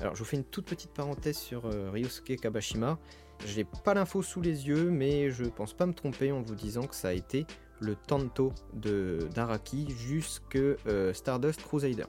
Alors 0.00 0.14
je 0.14 0.20
vous 0.20 0.24
fais 0.24 0.36
une 0.36 0.44
toute 0.44 0.66
petite 0.66 0.90
parenthèse 0.90 1.36
sur 1.36 1.66
euh, 1.66 1.90
Ryosuke 1.90 2.36
Kabashima. 2.40 2.98
Je 3.46 3.56
n'ai 3.56 3.66
pas 3.84 3.94
l'info 3.94 4.22
sous 4.22 4.40
les 4.40 4.68
yeux, 4.68 4.90
mais 4.90 5.30
je 5.30 5.44
pense 5.44 5.72
pas 5.72 5.86
me 5.86 5.92
tromper 5.92 6.32
en 6.32 6.40
vous 6.40 6.54
disant 6.54 6.82
que 6.82 6.94
ça 6.94 7.08
a 7.08 7.12
été 7.12 7.46
le 7.80 7.94
tanto 7.94 8.52
de 8.72 9.28
d'Araki 9.34 9.88
jusque 9.90 10.56
euh, 10.56 11.12
Stardust 11.12 11.62
Crusader. 11.62 12.06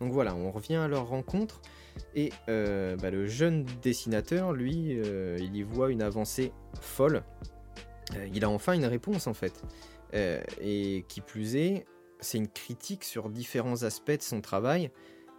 Donc 0.00 0.12
voilà, 0.12 0.34
on 0.34 0.50
revient 0.50 0.76
à 0.76 0.88
leur 0.88 1.08
rencontre. 1.08 1.60
Et 2.14 2.32
euh, 2.48 2.96
bah, 2.96 3.10
le 3.10 3.26
jeune 3.26 3.64
dessinateur, 3.82 4.52
lui, 4.52 5.00
il 5.38 5.56
y 5.56 5.62
voit 5.64 5.90
une 5.90 6.00
avancée 6.00 6.52
folle. 6.80 7.24
Il 8.32 8.44
a 8.44 8.50
enfin 8.50 8.74
une 8.74 8.86
réponse 8.86 9.26
en 9.26 9.34
fait. 9.34 9.62
et 10.12 11.04
qui 11.08 11.20
plus 11.20 11.56
est, 11.56 11.86
c'est 12.20 12.38
une 12.38 12.48
critique 12.48 13.04
sur 13.04 13.28
différents 13.28 13.82
aspects 13.82 14.16
de 14.16 14.22
son 14.22 14.40
travail. 14.40 14.90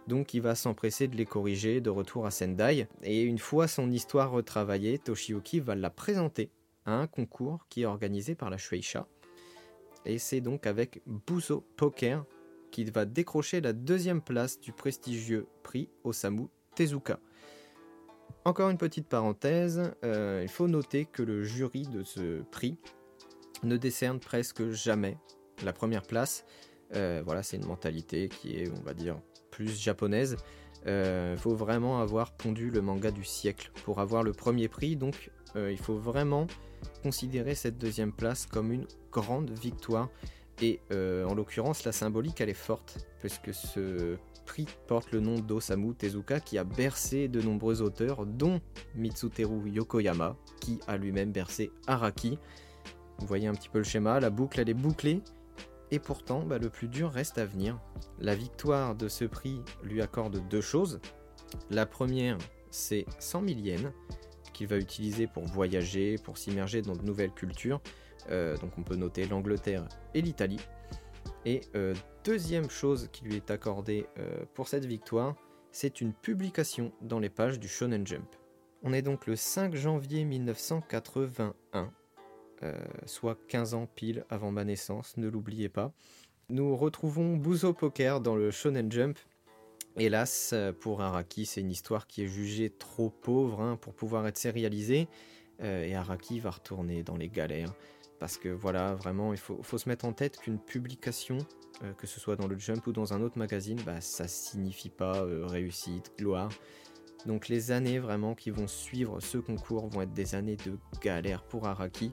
Donc 0.06 0.34
il 0.34 0.40
va 0.40 0.54
s'empresser 0.54 1.08
de 1.08 1.16
les 1.16 1.26
corriger 1.26 1.80
de 1.80 1.90
retour 1.90 2.26
à 2.26 2.30
Sendai. 2.30 2.88
Et 3.02 3.22
une 3.22 3.38
fois 3.38 3.68
son 3.68 3.90
histoire 3.90 4.30
retravaillée, 4.30 4.98
Toshiyuki 4.98 5.60
va 5.60 5.74
la 5.74 5.90
présenter 5.90 6.50
à 6.86 6.94
un 6.94 7.06
concours 7.06 7.66
qui 7.68 7.82
est 7.82 7.86
organisé 7.86 8.34
par 8.34 8.50
la 8.50 8.56
Shueisha. 8.56 9.06
Et 10.06 10.18
c'est 10.18 10.40
donc 10.40 10.66
avec 10.66 11.02
Buzo 11.06 11.64
Poker 11.76 12.24
qu'il 12.70 12.90
va 12.92 13.04
décrocher 13.04 13.60
la 13.60 13.72
deuxième 13.72 14.22
place 14.22 14.58
du 14.60 14.72
prestigieux 14.72 15.46
prix 15.62 15.90
Osamu 16.04 16.46
Tezuka. 16.74 17.20
Encore 18.44 18.70
une 18.70 18.78
petite 18.78 19.06
parenthèse, 19.06 19.92
euh, 20.02 20.40
il 20.42 20.48
faut 20.48 20.66
noter 20.66 21.04
que 21.04 21.22
le 21.22 21.42
jury 21.42 21.82
de 21.82 22.02
ce 22.02 22.40
prix 22.50 22.78
ne 23.62 23.76
décerne 23.76 24.18
presque 24.18 24.70
jamais 24.70 25.18
la 25.62 25.74
première 25.74 26.02
place. 26.02 26.44
Euh, 26.94 27.22
voilà, 27.24 27.42
c'est 27.42 27.58
une 27.58 27.66
mentalité 27.66 28.30
qui 28.30 28.56
est, 28.56 28.70
on 28.70 28.82
va 28.82 28.94
dire, 28.94 29.20
plus 29.50 29.78
japonaise. 29.78 30.36
Il 30.84 30.88
euh, 30.88 31.36
faut 31.36 31.54
vraiment 31.54 32.00
avoir 32.00 32.32
pondu 32.32 32.70
le 32.70 32.80
manga 32.80 33.10
du 33.10 33.24
siècle 33.24 33.70
pour 33.84 34.00
avoir 34.00 34.22
le 34.22 34.32
premier 34.32 34.68
prix, 34.68 34.96
donc 34.96 35.30
il 35.56 35.78
faut 35.78 35.96
vraiment 35.96 36.46
considérer 37.02 37.56
cette 37.56 37.76
deuxième 37.76 38.12
place 38.12 38.46
comme 38.46 38.72
une 38.72 38.86
grande 39.10 39.50
victoire. 39.50 40.08
Et 40.62 40.80
euh, 40.92 41.24
en 41.24 41.34
l'occurrence, 41.34 41.84
la 41.84 41.92
symbolique, 41.92 42.40
elle 42.40 42.50
est 42.50 42.54
forte, 42.54 42.98
puisque 43.18 43.54
ce 43.54 44.16
prix 44.50 44.66
porte 44.88 45.12
le 45.12 45.20
nom 45.20 45.38
d'Osamu 45.38 45.94
Tezuka, 45.94 46.40
qui 46.40 46.58
a 46.58 46.64
bercé 46.64 47.28
de 47.28 47.40
nombreux 47.40 47.82
auteurs, 47.82 48.26
dont 48.26 48.60
Mitsuteru 48.96 49.70
Yokoyama, 49.70 50.36
qui 50.60 50.80
a 50.88 50.96
lui-même 50.96 51.30
bercé 51.30 51.70
Araki. 51.86 52.36
Vous 53.18 53.26
voyez 53.28 53.46
un 53.46 53.54
petit 53.54 53.68
peu 53.68 53.78
le 53.78 53.84
schéma, 53.84 54.18
la 54.18 54.30
boucle, 54.30 54.58
elle 54.58 54.68
est 54.68 54.74
bouclée. 54.74 55.22
Et 55.92 56.00
pourtant, 56.00 56.42
bah, 56.42 56.58
le 56.58 56.68
plus 56.68 56.88
dur 56.88 57.12
reste 57.12 57.38
à 57.38 57.44
venir. 57.44 57.78
La 58.18 58.34
victoire 58.34 58.96
de 58.96 59.06
ce 59.06 59.24
prix 59.24 59.60
lui 59.84 60.02
accorde 60.02 60.42
deux 60.48 60.60
choses. 60.60 61.00
La 61.70 61.86
première, 61.86 62.36
c'est 62.72 63.06
100 63.20 63.46
000 63.46 63.60
yens, 63.60 63.92
qu'il 64.52 64.66
va 64.66 64.78
utiliser 64.78 65.28
pour 65.28 65.44
voyager, 65.44 66.16
pour 66.24 66.38
s'immerger 66.38 66.82
dans 66.82 66.96
de 66.96 67.02
nouvelles 67.02 67.34
cultures. 67.34 67.80
Euh, 68.30 68.56
donc 68.56 68.72
on 68.78 68.82
peut 68.82 68.96
noter 68.96 69.26
l'Angleterre 69.26 69.86
et 70.12 70.22
l'Italie. 70.22 70.60
Et 71.46 71.62
euh, 71.74 71.94
deuxième 72.24 72.68
chose 72.68 73.08
qui 73.12 73.24
lui 73.24 73.36
est 73.36 73.50
accordée 73.50 74.06
euh, 74.18 74.44
pour 74.54 74.68
cette 74.68 74.84
victoire, 74.84 75.36
c'est 75.72 76.00
une 76.00 76.12
publication 76.12 76.92
dans 77.00 77.18
les 77.18 77.30
pages 77.30 77.58
du 77.58 77.68
Shonen 77.68 78.06
Jump. 78.06 78.36
On 78.82 78.92
est 78.92 79.02
donc 79.02 79.26
le 79.26 79.36
5 79.36 79.74
janvier 79.74 80.24
1981, 80.24 81.92
soit 83.06 83.38
15 83.48 83.74
ans 83.74 83.86
pile 83.86 84.24
avant 84.30 84.50
ma 84.52 84.64
naissance, 84.64 85.16
ne 85.16 85.28
l'oubliez 85.28 85.68
pas. 85.68 85.92
Nous 86.48 86.76
retrouvons 86.76 87.36
Buzo 87.36 87.72
Poker 87.72 88.20
dans 88.20 88.36
le 88.36 88.50
Shonen 88.50 88.90
Jump 88.90 89.18
Hélas, 89.96 90.54
pour 90.80 91.02
Araki, 91.02 91.46
c'est 91.46 91.60
une 91.60 91.70
histoire 91.70 92.06
qui 92.06 92.22
est 92.22 92.28
jugée 92.28 92.70
trop 92.70 93.10
pauvre 93.10 93.60
hein, 93.60 93.76
pour 93.76 93.92
pouvoir 93.92 94.26
être 94.26 94.38
sérialisée. 94.38 95.08
Euh, 95.62 95.84
et 95.84 95.94
Araki 95.94 96.40
va 96.40 96.50
retourner 96.50 97.02
dans 97.02 97.16
les 97.16 97.28
galères. 97.28 97.74
Parce 98.20 98.36
que 98.36 98.48
voilà, 98.48 98.94
vraiment, 98.94 99.32
il 99.32 99.38
faut, 99.38 99.62
se 99.62 99.88
mettre 99.88 100.04
en 100.04 100.12
tête 100.12 100.38
qu'une 100.38 100.58
publication, 100.58 101.38
euh, 101.82 101.92
que 101.94 102.06
ce 102.06 102.20
soit 102.20 102.36
dans 102.36 102.46
le 102.46 102.58
Jump 102.58 102.86
ou 102.86 102.92
dans 102.92 103.12
un 103.12 103.20
autre 103.22 103.38
magazine, 103.38 103.80
bah, 103.84 104.00
ça 104.00 104.28
signifie 104.28 104.90
pas 104.90 105.16
euh, 105.16 105.46
réussite, 105.46 106.12
gloire. 106.16 106.50
Donc 107.26 107.48
les 107.48 107.70
années 107.70 107.98
vraiment 107.98 108.34
qui 108.34 108.50
vont 108.50 108.68
suivre 108.68 109.20
ce 109.20 109.36
concours 109.36 109.88
vont 109.88 110.02
être 110.02 110.12
des 110.12 110.34
années 110.34 110.56
de 110.56 110.78
galère 111.02 111.42
pour 111.42 111.66
Araki. 111.66 112.12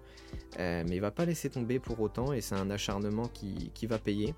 mais 0.58 0.84
il 0.90 1.00
va 1.00 1.12
pas 1.12 1.24
laisser 1.24 1.50
tomber 1.50 1.80
pour 1.80 2.02
autant 2.02 2.34
et 2.34 2.42
c'est 2.42 2.56
un 2.56 2.70
acharnement 2.70 3.30
qui 3.30 3.86
va 3.88 4.00
payer 4.00 4.36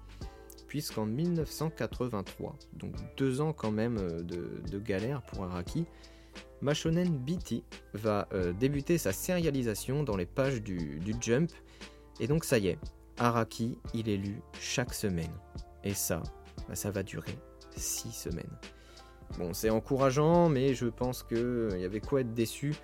puisqu'en 0.70 1.08
1983, 1.08 2.56
donc 2.74 2.94
deux 3.18 3.42
ans 3.42 3.54
quand 3.54 3.72
même 3.72 3.98
euh, 3.98 4.22
de, 4.22 4.80
galère 4.80 5.22
pour 5.24 5.44
Araki, 5.44 5.86
Machonen 6.62 7.10
BT 7.10 7.64
va 7.94 8.28
euh, 8.34 8.54
débuter 8.54 8.98
sa 8.98 9.12
sérialisation 9.12 10.04
dans 10.04 10.18
les 10.18 10.26
pages 10.26 10.62
du, 10.62 11.02
Jump, 11.22 11.52
et 12.20 12.28
donc 12.28 12.44
ça 12.44 12.58
y 12.58 12.68
est, 12.68 12.80
Araki, 13.18 13.78
il 13.94 14.10
est 14.10 14.18
lu 14.18 14.42
chaque 14.60 14.94
semaine. 14.94 15.32
Et 15.84 15.94
ça, 15.94 16.22
bah, 16.68 16.76
ça 16.76 16.92
va 16.92 17.04
durer 17.04 17.38
six 17.76 18.12
semaines. 18.12 18.58
Bon, 19.38 19.54
c'est 19.54 19.70
encourageant, 19.70 20.50
mais 20.50 20.74
je 20.74 20.88
pense 20.88 21.24
qu'il 21.24 21.38
euh, 21.38 21.78
y 21.78 21.86
avait 21.86 22.02
quoi 22.02 22.22
être 22.22 22.34
déçu. 22.34 22.76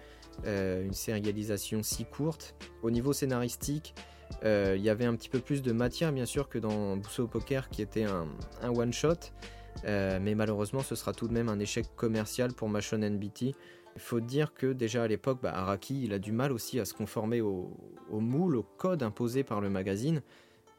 une 0.46 0.94
sérialisation 0.94 1.82
si 1.84 2.05
courte. 2.05 2.55
Au 2.84 2.91
niveau 2.91 3.13
scénaristique, 3.13 3.96
euh, 4.44 4.75
il 4.77 4.84
y 4.84 4.89
avait 4.89 5.05
un 5.05 5.15
petit 5.15 5.29
peu 5.29 5.39
plus 5.39 5.62
de 5.62 5.72
matière, 5.72 6.12
bien 6.12 6.25
sûr, 6.25 6.50
que 6.50 6.60
dans 6.60 6.98
Busso 6.98 7.27
Poker, 7.27 7.70
qui 7.70 7.82
était 7.82 8.05
un, 8.05 8.27
one-shot. 8.63 9.32
Euh, 9.84 10.20
mais 10.22 10.36
malheureusement, 10.36 10.82
ce 10.82 10.96
sera 10.96 11.13
tout 11.13 11.27
de 11.27 11.34
même 11.34 11.50
un 11.50 11.60
échec 11.60 11.86
commercial 11.96 12.53
pour 12.53 12.70
Machon 12.70 12.98
NBT. 13.00 13.55
Il 13.96 14.01
faut 14.01 14.20
dire 14.20 14.53
que 14.53 14.74
déjà 14.74 15.03
à 15.03 15.08
l'époque, 15.08 15.39
bah, 15.41 15.53
Araki, 15.53 16.03
il 16.03 16.13
a 16.13 16.20
du 16.20 16.32
mal 16.32 16.51
aussi 16.51 16.79
à 16.79 16.86
se 16.86 16.94
conformer 16.94 17.41
au, 17.41 17.70
moule, 18.10 18.55
au 18.55 18.63
code 18.63 19.03
imposé 19.03 19.44
par 19.44 19.62
le 19.62 19.70
magazine. 19.70 20.22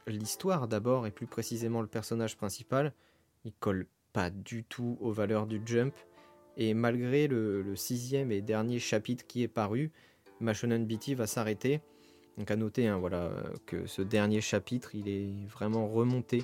L'histoire 0.07 0.67
d'abord, 0.67 1.07
et 1.07 1.11
plus 1.11 1.27
précisément 1.27 1.81
le 1.81 1.87
personnage 1.87 2.37
principal, 2.37 2.93
il 3.45 3.53
colle 3.53 3.87
pas 4.13 4.29
du 4.29 4.63
tout 4.63 4.97
aux 5.01 5.11
valeurs 5.11 5.47
du 5.47 5.61
Jump. 5.65 5.93
Et 6.57 6.73
malgré 6.73 7.27
le, 7.27 7.75
sixième 7.75 8.31
et 8.31 8.41
dernier 8.41 8.79
chapitre 8.79 9.25
qui 9.27 9.43
est 9.43 9.47
paru, 9.47 9.91
Mashonen 10.39 10.85
BT 10.85 11.13
va 11.13 11.27
s'arrêter 11.27 11.81
donc 12.37 12.51
à 12.51 12.55
noter 12.55 12.87
hein, 12.87 12.97
voilà, 12.99 13.31
que 13.65 13.87
ce 13.87 14.01
dernier 14.01 14.41
chapitre, 14.41 14.93
il 14.93 15.09
est 15.09 15.47
vraiment 15.47 15.87
remonté 15.87 16.43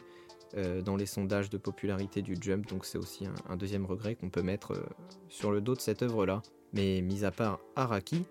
dans 0.86 0.96
les 0.96 1.06
sondages 1.06 1.50
de 1.50 1.58
popularité 1.58 2.22
du 2.22 2.36
Jump, 2.40 2.68
donc 2.68 2.86
c'est 2.86 2.98
aussi 2.98 3.26
un, 3.50 3.56
deuxième 3.56 3.86
regret 3.86 4.16
qu'on 4.16 4.30
peut 4.30 4.42
mettre 4.42 4.74
euh, 4.74 4.86
sur 5.30 5.52
le 5.52 5.62
dos 5.62 5.76
de 5.76 5.80
cette 5.80 6.04
œuvre-là. 6.04 6.42
Mais 6.74 7.02
mis 7.02 7.24
à 7.26 7.32
part 7.32 7.60
Araki, 7.76 8.26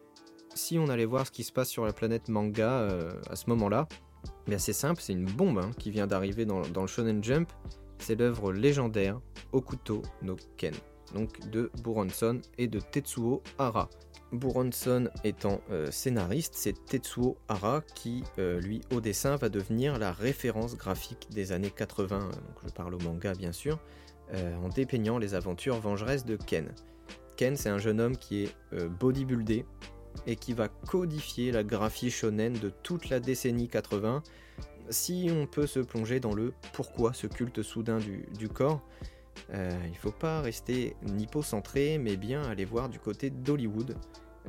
si 0.54 0.78
on 0.78 0.88
allait 0.88 1.04
voir 1.04 1.26
ce 1.26 1.32
qui 1.32 1.44
se 1.44 1.52
passe 1.52 1.68
sur 1.68 1.84
la 1.84 1.92
planète 1.92 2.28
manga 2.28 2.70
euh, 2.70 3.12
à 3.30 3.36
ce 3.36 3.48
moment-là, 3.50 3.88
c'est 4.46 4.58
c'est 4.58 4.72
simple, 4.72 5.00
c'est 5.00 5.12
une 5.12 5.24
bombe 5.24 5.58
hein, 5.58 5.70
qui 5.78 5.90
vient 5.90 6.06
d'arriver 6.06 6.44
dans, 6.44 6.62
dans, 6.62 6.82
le 6.82 6.86
Shonen 6.86 7.22
Jump. 7.22 7.50
C'est 7.98 8.16
l'œuvre 8.16 8.52
légendaire 8.52 9.20
Okuto 9.52 10.02
no 10.22 10.36
Ken, 10.56 10.74
donc 11.14 11.48
de 11.50 11.70
Buronson 11.82 12.40
et 12.58 12.66
de 12.66 12.80
Tetsuo 12.80 13.42
Hara. 13.58 13.88
Buronson 14.32 15.08
étant 15.24 15.60
euh, 15.70 15.90
scénariste, 15.90 16.54
c'est 16.56 16.86
Tetsuo 16.86 17.36
Hara 17.48 17.82
qui, 17.94 18.24
euh, 18.38 18.60
lui, 18.60 18.80
au 18.90 19.00
dessin, 19.00 19.36
va 19.36 19.48
devenir 19.48 19.98
la 19.98 20.12
référence 20.12 20.76
graphique 20.76 21.28
des 21.30 21.52
années 21.52 21.70
80, 21.70 22.20
euh, 22.20 22.36
je 22.66 22.72
parle 22.72 22.94
au 22.94 22.98
manga 22.98 23.34
bien 23.34 23.52
sûr, 23.52 23.78
en 24.32 24.70
dépeignant 24.70 25.18
les 25.18 25.34
aventures 25.34 25.78
vengeresses 25.78 26.24
de 26.24 26.36
Ken. 26.36 26.72
Ken, 27.36 27.54
c'est 27.54 27.68
un 27.68 27.76
jeune 27.76 28.00
homme 28.00 28.16
qui 28.16 28.44
est 28.44 28.54
bodybuildé 28.98 29.66
et 30.26 30.36
qui 30.36 30.54
va 30.54 30.68
codifier 30.68 31.52
la 31.52 31.62
graphie 31.62 32.10
shonen 32.10 32.54
de 32.54 32.70
toute 32.70 33.10
la 33.10 33.20
décennie 33.20 33.68
80, 33.68 34.22
si 34.88 35.28
on 35.30 35.46
peut 35.46 35.66
se 35.66 35.80
plonger 35.80 36.18
dans 36.18 36.32
le 36.32 36.54
pourquoi 36.72 37.12
ce 37.12 37.26
culte 37.26 37.62
soudain 37.62 37.98
du 37.98 38.48
corps, 38.48 38.80
euh, 39.54 39.70
il 39.84 39.92
ne 39.92 39.96
faut 39.96 40.12
pas 40.12 40.40
rester 40.40 40.96
nipo-centré, 41.02 41.98
mais 41.98 42.16
bien 42.16 42.42
aller 42.42 42.64
voir 42.64 42.88
du 42.88 42.98
côté 42.98 43.30
d'Hollywood. 43.30 43.96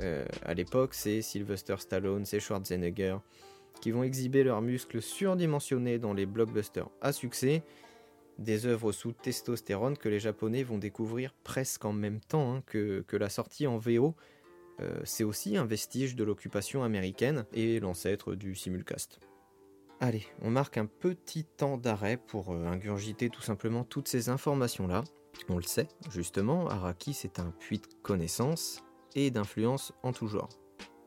Euh, 0.01 0.25
à 0.43 0.53
l'époque, 0.53 0.93
c'est 0.93 1.21
Sylvester 1.21 1.75
Stallone, 1.77 2.25
c'est 2.25 2.39
Schwarzenegger 2.39 3.17
qui 3.81 3.91
vont 3.91 4.03
exhiber 4.03 4.43
leurs 4.43 4.61
muscles 4.61 5.01
surdimensionnés 5.01 5.99
dans 5.99 6.13
les 6.13 6.25
blockbusters 6.25 6.89
à 7.01 7.11
succès, 7.11 7.63
des 8.39 8.65
œuvres 8.65 8.93
sous 8.93 9.11
testostérone 9.11 9.97
que 9.97 10.07
les 10.07 10.19
Japonais 10.19 10.63
vont 10.63 10.77
découvrir 10.77 11.33
presque 11.43 11.83
en 11.83 11.91
même 11.91 12.21
temps 12.21 12.55
hein, 12.55 12.63
que, 12.65 13.03
la 13.11 13.29
sortie 13.29 13.67
en 13.67 13.77
VO. 13.77 14.15
Euh, 14.79 15.01
c'est 15.03 15.23
aussi 15.23 15.57
un 15.57 15.65
vestige 15.65 16.15
de 16.15 16.23
l'occupation 16.23 16.83
américaine 16.83 17.45
et 17.51 17.79
l'ancêtre 17.79 18.35
du 18.35 18.55
simulcast. 18.55 19.19
Allez, 20.05 20.27
on 20.41 20.49
marque 20.49 20.75
un 20.75 20.85
petit 20.85 21.45
temps 21.45 21.77
d'arrêt 21.77 22.17
pour 22.17 22.51
euh, 22.51 22.65
ingurgiter 22.65 23.29
tout 23.29 23.41
simplement 23.41 23.85
toutes 23.85 24.09
ces 24.09 24.27
informations-là. 24.27 25.05
On 25.47 25.55
le 25.55 25.63
sait, 25.63 25.87
justement, 26.11 26.67
Araki 26.67 27.13
c'est 27.13 27.39
un 27.39 27.51
puits 27.51 27.79
de 27.79 27.87
connaissances 28.01 28.83
et 29.15 29.31
d'influences 29.31 29.93
en 30.03 30.11
tout 30.11 30.27
genre. 30.27 30.49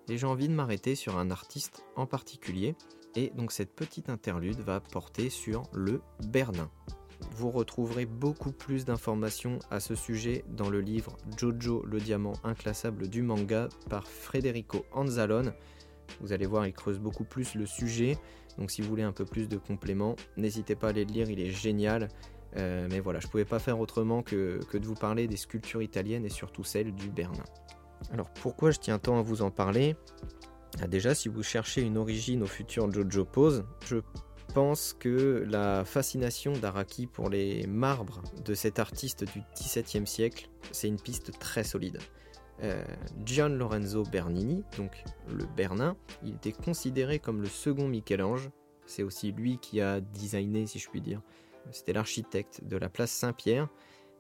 Et 0.09 0.17
j'ai 0.17 0.26
envie 0.26 0.49
de 0.49 0.55
m'arrêter 0.55 0.95
sur 0.95 1.19
un 1.19 1.31
artiste 1.31 1.85
en 1.95 2.07
particulier, 2.07 2.75
et 3.17 3.29
donc 3.37 3.53
cette 3.53 3.75
petite 3.75 4.09
interlude 4.09 4.61
va 4.61 4.81
porter 4.81 5.29
sur 5.29 5.65
le 5.75 6.00
Bernin. 6.29 6.71
Vous 7.33 7.50
retrouverez 7.50 8.07
beaucoup 8.07 8.53
plus 8.53 8.87
d'informations 8.87 9.59
à 9.71 9.79
ce 9.79 9.95
sujet 9.95 10.43
dans 10.49 10.71
le 10.71 10.81
livre 10.81 11.19
Jojo 11.37 11.85
le 11.85 12.00
diamant 12.00 12.33
inclassable 12.45 13.09
du 13.09 13.21
manga 13.21 13.69
par 13.91 14.09
Federico 14.09 14.87
Anzalone. 14.93 15.53
Vous 16.23 16.33
allez 16.33 16.47
voir, 16.47 16.67
il 16.67 16.73
creuse 16.73 16.99
beaucoup 16.99 17.25
plus 17.25 17.57
le 17.57 17.67
sujet, 17.67 18.17
donc 18.59 18.71
si 18.71 18.83
vous 18.83 18.89
voulez 18.89 19.03
un 19.03 19.13
peu 19.13 19.25
plus 19.25 19.49
de 19.49 19.57
compléments, 19.57 20.17
n'hésitez 20.37 20.75
pas 20.75 20.89
à 20.89 20.91
aller 20.91 21.05
le 21.05 21.13
lire, 21.13 21.31
il 21.31 21.41
est 21.41 21.51
génial. 21.51 22.09
mais 22.55 23.01
voilà, 23.01 23.21
je 23.21 23.27
pouvais 23.27 23.45
pas 23.45 23.59
faire 23.59 23.81
autrement 23.81 24.23
que, 24.23 24.61
que, 24.71 24.79
de 24.79 24.87
vous 24.87 24.95
parler 24.95 25.27
des 25.27 25.37
sculptures 25.37 25.83
italiennes 25.83 26.25
et 26.25 26.31
surtout 26.31 26.65
celles 26.65 26.95
du 26.95 27.11
Bernin. 27.11 27.45
Alors 28.13 28.31
pourquoi 28.31 28.71
je 28.71 28.79
tiens 28.79 28.99
tant 28.99 29.19
à 29.19 29.23
vous 29.23 29.43
en 29.43 29.51
parler? 29.51 29.97
Ah, 30.81 30.87
Déjà, 30.87 31.15
si 31.15 31.29
vous 31.29 31.43
cherchez 31.43 31.83
une 31.83 31.97
origine 31.97 32.43
au 32.43 32.47
futur 32.47 32.93
Jojo 32.93 33.25
Pose, 33.25 33.65
je 33.87 33.97
pense 34.55 34.95
que 34.99 35.45
la 35.49 35.85
fascination 35.85 36.53
d'Araki 36.53 37.07
pour 37.07 37.29
les 37.29 37.67
marbres 37.67 38.23
de 38.45 38.55
cet 38.55 38.79
artiste 38.79 39.25
du 39.25 39.43
XVIIe 39.55 40.07
siècle, 40.07 40.49
c'est 40.73 40.89
une 40.89 41.01
piste 41.01 41.39
très 41.39 41.65
solide. 41.65 41.99
Euh, 42.63 42.83
Gian 43.25 43.51
Lorenzo 43.51 44.03
Bernini, 44.05 44.65
donc 44.79 45.05
le 45.29 45.45
Bernin, 45.57 45.97
il 46.23 46.35
était 46.35 46.53
considéré 46.53 47.19
comme 47.19 47.43
le 47.43 47.49
second 47.49 47.87
Michel-Ange. 47.89 48.51
C'est 48.87 49.03
aussi 49.03 49.33
lui 49.33 49.59
qui 49.59 49.81
a 49.81 50.01
designé, 50.01 50.67
si 50.67 50.79
je 50.79 50.89
puis 50.89 51.01
dire. 51.01 51.21
C'était 51.71 51.93
l'architecte 51.93 52.65
de 52.65 52.77
la 52.77 52.89
place 52.89 53.11
Saint-Pierre. 53.11 53.69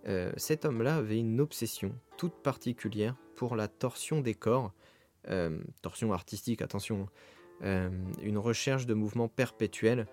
Euh, 0.06 0.32
cet 0.36 0.64
homme-là 0.64 0.96
avait 0.96 1.18
une 1.18 1.40
obsession 1.40 1.94
toute 2.18 2.34
particulière 2.42 3.16
pour 3.36 3.56
la 3.56 3.68
torsion 3.68 4.20
des 4.20 4.34
corps, 4.34 4.72
euh, 5.28 5.58
torsion 5.82 6.12
artistique, 6.12 6.62
attention, 6.62 7.08
une 7.62 8.36
recherche 8.36 8.84
de 8.84 8.92
mouvements 8.92 9.28
perpétuels 9.28 10.06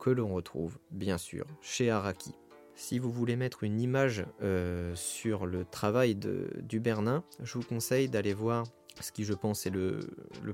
que 0.00 0.10
l'on 0.10 0.34
retrouve 0.34 0.76
bien 0.90 1.18
sûr 1.18 1.46
chez 1.60 1.88
Araki. 1.88 2.34
Si 2.80 2.98
vous 2.98 3.12
voulez 3.12 3.36
mettre 3.36 3.62
une 3.62 3.78
image 3.78 4.24
euh, 4.42 4.94
sur 4.96 5.44
le 5.44 5.66
travail 5.66 6.14
de, 6.14 6.48
du 6.62 6.80
Bernin, 6.80 7.22
je 7.42 7.58
vous 7.58 7.62
conseille 7.62 8.08
d'aller 8.08 8.32
voir 8.32 8.64
ce 9.02 9.12
qui 9.12 9.24
je 9.24 9.34
pense 9.34 9.66
est 9.66 9.70
le, 9.70 10.00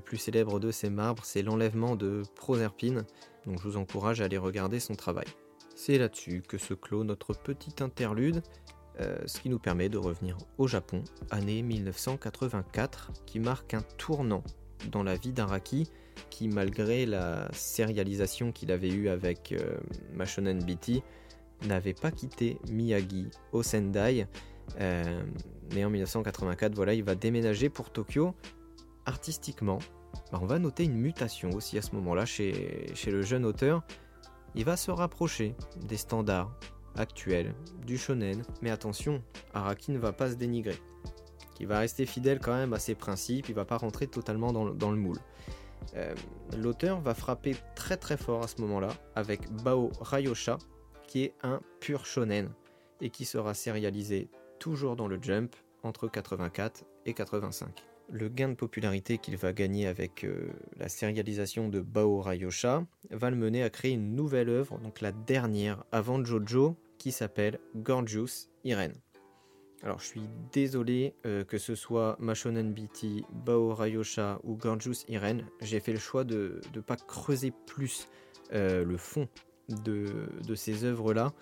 plus 0.03 0.17
célèbre 0.17 0.59
de 0.59 0.69
ces 0.69 0.89
marbres, 0.89 1.23
c'est 1.23 1.41
l'enlèvement 1.41 1.95
de 1.95 2.23
Proserpine, 2.35 3.05
donc 3.45 3.59
je 3.61 3.69
vous 3.69 3.77
encourage 3.77 4.19
à 4.19 4.25
aller 4.25 4.37
regarder 4.37 4.81
son 4.81 4.93
travail. 4.93 5.25
C'est 5.73 5.97
là-dessus 5.97 6.43
que 6.45 6.57
se 6.57 6.73
clôt 6.73 7.05
notre 7.05 7.33
petit 7.33 7.81
interlude, 7.81 8.43
euh, 8.99 9.17
ce 9.25 9.39
qui 9.39 9.47
nous 9.47 9.57
permet 9.57 9.87
de 9.87 9.97
revenir 9.97 10.37
au 10.57 10.67
Japon, 10.67 11.05
année 11.31 11.61
1984, 11.61 13.13
qui 13.25 13.39
marque 13.39 13.73
un 13.73 13.83
tournant 13.97 14.43
dans 14.91 15.01
la 15.01 15.15
vie 15.15 15.31
d'Araki, 15.31 15.89
qui 16.29 16.49
malgré 16.49 17.05
la 17.05 17.47
sérialisation 17.53 18.51
qu'il 18.51 18.73
avait 18.73 18.91
eue 18.91 19.07
avec 19.07 19.53
euh, 19.53 19.77
Mashonen 20.13 20.61
n'avait 21.65 21.93
pas 21.93 22.11
quitté 22.11 22.59
Miyagi 22.69 23.27
au 23.51 23.63
Sendai. 23.63 24.27
Euh, 24.79 25.23
mais 25.73 25.83
en 25.85 25.89
1984, 25.89 26.75
voilà, 26.75 26.93
il 26.93 27.03
va 27.03 27.15
déménager 27.15 27.69
pour 27.69 27.91
Tokyo. 27.91 28.33
Artistiquement, 29.05 29.79
on 30.33 30.45
va 30.45 30.59
noter 30.59 30.83
une 30.83 30.97
mutation 30.97 31.51
aussi 31.51 31.77
à 31.77 31.81
ce 31.81 31.95
moment-là 31.95 32.25
chez, 32.25 32.93
le 33.05 33.21
jeune 33.21 33.45
auteur. 33.45 33.83
Il 34.55 34.65
va 34.65 34.77
se 34.77 34.91
rapprocher 34.91 35.55
des 35.87 35.97
standards 35.97 36.51
actuels, 36.95 37.53
du 37.85 37.97
shonen, 37.97 38.43
mais 38.61 38.71
attention, 38.71 39.21
Araki 39.53 39.91
ne 39.91 39.99
va 39.99 40.13
pas 40.13 40.31
se 40.31 40.35
dénigrer. 40.35 40.77
Il 41.59 41.67
va 41.67 41.79
rester 41.79 42.05
fidèle 42.05 42.39
quand 42.39 42.53
même 42.53 42.73
à 42.73 42.79
ses 42.79 42.95
principes, 42.95 43.49
il 43.49 43.55
va 43.55 43.65
pas 43.65 43.77
rentrer 43.77 44.07
totalement 44.07 44.51
dans, 44.51 44.65
dans 44.69 44.91
le 44.91 44.97
moule. 44.97 45.19
Euh, 45.95 46.13
l'auteur 46.57 46.99
va 47.01 47.13
frapper 47.13 47.55
très 47.75 47.97
très 47.97 48.17
fort 48.17 48.43
à 48.43 48.47
ce 48.47 48.61
moment-là 48.61 48.89
avec 49.15 49.51
Bao 49.63 49.91
Rayosha, 50.01 50.57
qui 51.07 51.23
est 51.23 51.33
un 51.41 51.61
pur 51.79 52.05
shonen 52.05 52.49
et 53.01 53.09
qui 53.09 53.25
sera 53.25 53.53
sérialisé 53.53 54.29
toujours 54.59 54.95
dans 54.95 55.07
le 55.07 55.17
Jump 55.21 55.55
entre 55.83 56.07
84 56.07 56.83
et 57.05 57.13
85. 57.13 57.83
Le 58.09 58.29
gain 58.29 58.49
de 58.49 58.53
popularité 58.53 59.17
qu'il 59.17 59.35
va 59.35 59.51
gagner 59.51 59.85
avec 59.85 60.23
euh, 60.23 60.47
la 60.77 60.87
sérialisation 60.87 61.67
de 61.67 61.81
Bao 61.81 62.21
Rayosha 62.21 62.85
va 63.09 63.29
le 63.29 63.35
mener 63.35 63.63
à 63.63 63.69
créer 63.69 63.91
une 63.91 64.15
nouvelle 64.15 64.49
œuvre, 64.49 64.79
donc 64.79 65.01
la 65.01 65.11
dernière 65.11 65.83
avant 65.91 66.23
Jojo, 66.23 66.77
qui 66.97 67.11
s'appelle 67.11 67.59
Gorgeous 67.75 68.49
Irene. 68.63 68.95
Alors 69.83 69.99
je 69.99 70.05
suis 70.05 70.29
désolé 70.53 71.13
euh, 71.25 71.43
que 71.43 71.57
ce 71.57 71.75
soit 71.75 72.15
Mashonen 72.19 72.73
BT, 72.73 73.25
Bao 73.45 73.73
Rayosha 73.75 74.39
ou 74.43 74.55
Gorgeous 74.55 75.05
Irene, 75.09 75.45
j'ai 75.61 75.79
fait 75.79 75.93
le 75.93 75.99
choix 75.99 76.23
de 76.23 76.61
ne 76.73 76.79
pas 76.79 76.95
creuser 76.95 77.51
plus 77.65 78.07
euh, 78.53 78.85
le 78.85 78.97
fond 78.97 79.27
de, 79.69 80.55
ces 80.55 80.83
œuvres-là. 80.83 81.33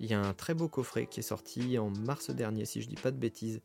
Il 0.00 0.10
y 0.10 0.14
a 0.14 0.20
un 0.20 0.32
très 0.32 0.54
beau 0.54 0.68
coffret 0.68 1.06
qui 1.06 1.20
est 1.20 1.24
sorti 1.24 1.78
en 1.78 1.90
mars 1.90 2.30
dernier, 2.30 2.64
si 2.64 2.80
je 2.80 2.88
dis 2.88 2.96
pas 2.96 3.10
de 3.10 3.18
bêtises, 3.18 3.60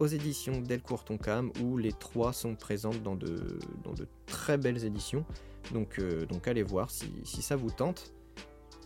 aux 0.00 0.06
éditions 0.06 0.60
Delcourt 0.60 1.04
Tonkam, 1.04 1.50
où 1.62 1.76
les 1.76 1.92
trois 1.92 2.32
sont 2.32 2.54
présentes 2.54 3.02
dans 3.02 3.16
de, 3.16 3.58
très 4.26 4.58
belles 4.58 4.84
éditions. 4.84 5.24
Donc, 5.72 5.98
euh, 5.98 6.26
donc 6.26 6.48
allez 6.48 6.62
voir 6.62 6.90
si, 6.90 7.12
si 7.24 7.42
ça 7.42 7.56
vous 7.56 7.70
tente. 7.70 8.12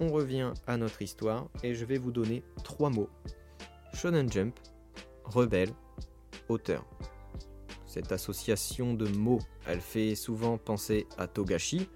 On 0.00 0.08
revient 0.08 0.52
à 0.66 0.76
notre 0.76 1.02
histoire 1.02 1.48
et 1.62 1.74
je 1.74 1.84
vais 1.84 1.98
vous 1.98 2.12
donner 2.12 2.42
trois 2.64 2.90
mots. 2.90 3.10
Shonen 3.94 4.30
Jump, 4.30 4.58
rebelle, 5.24 5.70
auteur. 6.48 6.84
Cette 7.86 8.10
association 8.10 8.94
de 8.94 9.06
mots, 9.06 9.40
elle 9.66 9.80
fait 9.80 10.14
souvent 10.14 10.56
penser 10.56 11.06
à 11.18 11.26
Togashi, 11.26 11.88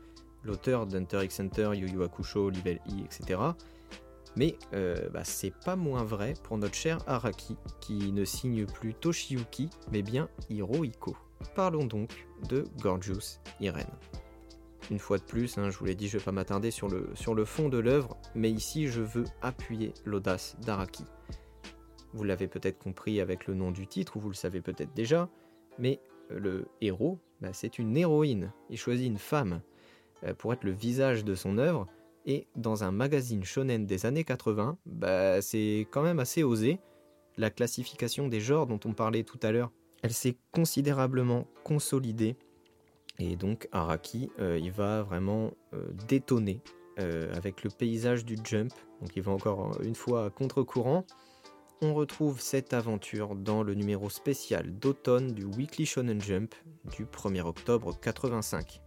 l'auteur 0.47 0.87
d'Hunter 0.87 1.25
x 1.25 1.41
Hunter, 1.41 1.71
Yu 1.75 1.89
Yu 1.89 2.03
Hakusho, 2.03 2.51
Level 2.51 2.81
E, 2.89 3.05
etc. 3.05 3.41
Mais 4.37 4.57
euh, 4.75 5.09
bah, 5.11 5.25
c'est 5.25 5.53
pas 5.65 5.77
moins 5.77 6.05
vrai 6.05 6.35
pour 6.43 6.59
notre 6.59 6.75
cher 6.75 6.99
Araki, 7.07 7.57
qui 7.81 8.13
ne 8.13 8.25
signe 8.25 8.67
plus 8.67 8.95
Toshiyuki, 8.95 9.71
mais 9.93 10.03
bien 10.03 10.29
Hirohiko. 10.51 11.17
Parlons 11.55 11.87
donc 11.87 12.27
de 12.49 12.65
Gorgeous 12.81 13.41
Irene. 13.61 13.87
Une 14.91 14.99
fois 14.99 15.19
de 15.19 15.25
plus, 15.25 15.59
hein, 15.59 15.71
je 15.71 15.79
vous 15.79 15.85
l'ai 15.87 15.95
dit, 15.95 16.07
je 16.07 16.17
ne 16.17 16.21
vais 16.21 16.25
pas 16.25 16.33
m'attarder 16.33 16.71
sur 16.71 16.89
le, 16.89 17.11
sur 17.15 17.35
le 17.35 17.45
fond 17.45 17.69
de 17.69 17.79
l'œuvre, 17.79 18.17
mais 18.35 18.51
ici 18.51 18.87
je 18.87 19.01
veux 19.01 19.25
appuyer 19.43 19.93
l'audace 20.05 20.57
d'Araki. 20.61 21.05
Vous 22.13 22.25
l'avez 22.25 22.47
peut-être 22.47 22.79
compris 22.79 23.21
avec 23.21 23.47
le 23.47 23.55
nom 23.55 23.73
du 23.73 23.87
titre, 23.87 24.17
ou 24.17 24.21
vous 24.21 24.29
le 24.29 24.35
savez 24.35 24.61
peut-être 24.61 24.95
déjà, 24.95 25.29
mais 25.79 26.01
le 26.31 26.69
héros, 26.81 27.19
bah, 27.41 27.53
c'est 27.53 27.79
une 27.79 27.97
héroïne. 27.97 28.53
Il 28.71 28.79
choisit 28.79 29.07
une 29.07 29.19
femme. 29.19 29.61
Euh, 30.25 30.35
pour 30.35 30.53
être 30.53 30.65
le 30.65 30.73
visage 30.73 31.25
de 31.25 31.35
son 31.35 31.59
œuvre. 31.59 31.87
Et 32.25 32.49
dans 32.57 32.85
un 32.85 32.91
magazine 32.91 33.45
shonen 33.45 33.87
des 33.87 34.07
années 34.07 34.25
80, 34.25 34.79
bah, 34.87 35.41
c'est 35.43 35.87
quand 35.91 36.03
même 36.03 36.19
assez 36.19 36.43
osé. 36.43 36.81
La 37.37 37.51
classification 37.51 38.29
des 38.29 38.41
genres 38.41 38.67
dont 38.67 38.81
on 38.85 38.93
parlait 38.93 39.23
tout 39.23 39.39
à 39.43 39.53
l'heure, 39.53 39.71
elle 40.03 40.13
s'est 40.13 40.37
considérablement 40.53 41.47
consolidée. 41.65 42.37
Et 43.19 43.37
donc 43.37 43.69
Araki, 43.73 44.31
euh, 44.41 44.59
il 44.61 44.73
va 44.73 45.03
vraiment 45.03 45.53
euh, 45.75 45.87
détonner 46.09 46.61
avec 47.35 47.63
le 47.63 47.69
paysage 47.69 48.25
du 48.25 48.39
jump. 48.43 48.73
Donc 49.03 49.15
il 49.17 49.23
va 49.23 49.31
encore 49.31 49.79
une 49.83 49.95
fois 49.95 50.25
à 50.25 50.31
contre-courant. 50.31 51.05
On 51.83 51.93
retrouve 51.93 52.41
cette 52.41 52.73
aventure 52.73 53.35
dans 53.35 53.63
le 53.63 53.75
numéro 53.75 54.09
spécial 54.09 54.79
d'automne 54.79 55.35
du 55.35 55.45
Weekly 55.45 55.85
Shonen 55.85 56.23
Jump 56.23 56.55
du 56.97 57.05
1er 57.05 57.43
octobre 57.43 58.01
85. 58.01 58.81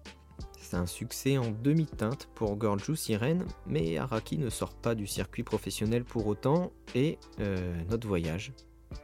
C'est 0.61 0.75
un 0.75 0.85
succès 0.85 1.37
en 1.37 1.49
demi-teinte 1.49 2.29
pour 2.35 2.55
Gorgeous 2.55 2.95
Sirène, 2.95 3.45
mais 3.65 3.97
Araki 3.97 4.37
ne 4.37 4.49
sort 4.49 4.73
pas 4.73 4.93
du 4.93 5.07
circuit 5.07 5.43
professionnel 5.43 6.03
pour 6.03 6.27
autant, 6.27 6.71
et 6.93 7.17
euh, 7.39 7.73
notre 7.89 8.07
voyage, 8.07 8.53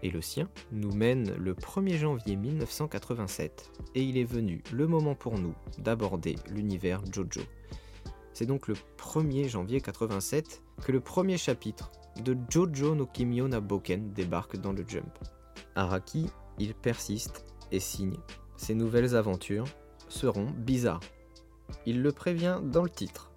et 0.04 0.12
le 0.12 0.22
sien, 0.22 0.50
nous 0.72 0.92
mène 0.92 1.34
le 1.38 1.54
1er 1.54 1.98
janvier 1.98 2.36
1987, 2.36 3.72
et 3.96 4.04
il 4.04 4.18
est 4.18 4.26
venu 4.26 4.64
le 4.72 4.86
moment 4.86 5.16
pour 5.16 5.40
nous 5.40 5.56
d'aborder 5.80 6.36
l'univers 6.52 7.02
Jojo. 7.12 7.42
C'est 8.34 8.46
donc 8.46 8.68
le 8.68 8.76
1er 8.98 9.48
janvier 9.48 9.82
87 9.82 10.62
que 10.84 10.92
le 10.92 11.00
premier 11.00 11.38
chapitre 11.38 11.90
de 12.22 12.38
Jojo 12.50 12.94
no 12.94 13.06
Kimyo 13.06 13.48
na 13.48 13.62
Boken 13.62 14.12
débarque 14.12 14.58
dans 14.58 14.74
le 14.74 14.84
Jump. 14.86 15.18
Araki, 15.76 16.28
il 16.60 16.76
persiste 16.76 17.46
et 17.72 17.80
signe. 17.80 18.18
Ses 18.58 18.76
nouvelles 18.76 19.16
aventures 19.16 19.66
seront 20.10 20.52
bizarres 20.52 21.02
il 21.86 22.02
le 22.02 22.12
prévient 22.12 22.60
dans 22.64 22.84
le 22.84 22.90
titre. 22.90 23.32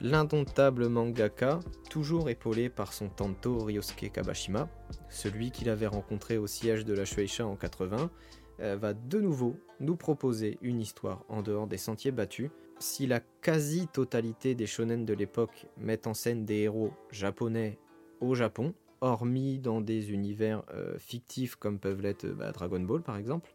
L'indomptable 0.00 0.88
mangaka, 0.88 1.60
toujours 1.90 2.30
épaulé 2.30 2.70
par 2.70 2.92
son 2.94 3.08
tanto 3.08 3.58
Ryosuke 3.58 4.10
Kabashima, 4.10 4.68
celui 5.10 5.50
qu'il 5.50 5.68
avait 5.68 5.86
rencontré 5.86 6.38
au 6.38 6.46
siège 6.46 6.86
de 6.86 6.94
la 6.94 7.04
Shueisha 7.04 7.46
en 7.46 7.56
80, 7.56 8.10
euh, 8.60 8.76
va 8.76 8.94
de 8.94 9.20
nouveau 9.20 9.56
nous 9.78 9.96
proposer 9.96 10.58
une 10.62 10.80
histoire 10.80 11.24
en 11.28 11.42
dehors 11.42 11.66
des 11.66 11.76
sentiers 11.76 12.12
battus. 12.12 12.50
Si 12.78 13.06
la 13.06 13.20
quasi-totalité 13.20 14.54
des 14.54 14.66
shonen 14.66 15.04
de 15.04 15.12
l'époque 15.12 15.66
mettent 15.76 16.06
en 16.06 16.14
scène 16.14 16.46
des 16.46 16.60
héros 16.60 16.92
japonais 17.10 17.78
au 18.20 18.34
Japon, 18.34 18.74
hormis 19.02 19.58
dans 19.58 19.80
des 19.80 20.12
univers 20.12 20.62
euh, 20.74 20.98
fictifs 20.98 21.56
comme 21.56 21.78
peuvent 21.78 22.00
l'être 22.00 22.26
bah, 22.26 22.52
Dragon 22.52 22.80
Ball 22.80 23.02
par 23.02 23.16
exemple, 23.16 23.54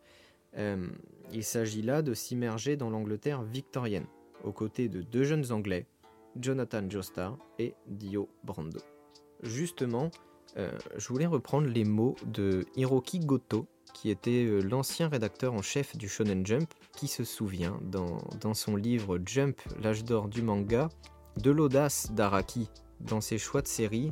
euh, 0.57 0.87
il 1.31 1.43
s'agit 1.43 1.81
là 1.81 2.01
de 2.01 2.13
s'immerger 2.13 2.77
dans 2.77 2.89
l'Angleterre 2.89 3.43
victorienne, 3.43 4.05
aux 4.43 4.51
côtés 4.51 4.89
de 4.89 5.01
deux 5.01 5.23
jeunes 5.23 5.51
Anglais, 5.51 5.85
Jonathan 6.39 6.89
Joestar 6.89 7.37
et 7.59 7.73
Dio 7.87 8.29
Brando. 8.43 8.79
Justement, 9.41 10.11
euh, 10.57 10.71
je 10.97 11.07
voulais 11.07 11.25
reprendre 11.25 11.67
les 11.67 11.83
mots 11.83 12.15
de 12.25 12.65
Hiroki 12.75 13.19
Goto, 13.19 13.67
qui 13.93 14.09
était 14.09 14.45
euh, 14.45 14.61
l'ancien 14.61 15.07
rédacteur 15.07 15.53
en 15.53 15.61
chef 15.61 15.95
du 15.97 16.07
Shonen 16.07 16.45
Jump, 16.45 16.73
qui 16.95 17.07
se 17.07 17.23
souvient, 17.23 17.79
dans, 17.83 18.17
dans 18.41 18.53
son 18.53 18.75
livre 18.75 19.19
Jump, 19.25 19.61
l'âge 19.81 20.03
d'or 20.03 20.27
du 20.27 20.41
manga, 20.41 20.89
de 21.37 21.51
l'audace 21.51 22.11
d'Araki 22.11 22.69
dans 23.01 23.21
ses 23.21 23.37
choix 23.37 23.61
de 23.61 23.67
série, 23.67 24.11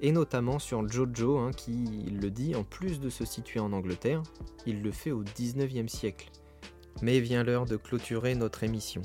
et 0.00 0.12
notamment 0.12 0.58
sur 0.58 0.88
Jojo, 0.88 1.38
hein, 1.38 1.50
qui, 1.52 2.04
il 2.06 2.20
le 2.20 2.30
dit, 2.30 2.54
en 2.54 2.64
plus 2.64 3.00
de 3.00 3.08
se 3.08 3.24
situer 3.24 3.60
en 3.60 3.72
Angleterre, 3.72 4.22
il 4.66 4.82
le 4.82 4.92
fait 4.92 5.12
au 5.12 5.24
19e 5.24 5.88
siècle. 5.88 6.30
Mais 7.02 7.20
vient 7.20 7.44
l'heure 7.44 7.66
de 7.66 7.76
clôturer 7.76 8.34
notre 8.34 8.64
émission. 8.64 9.02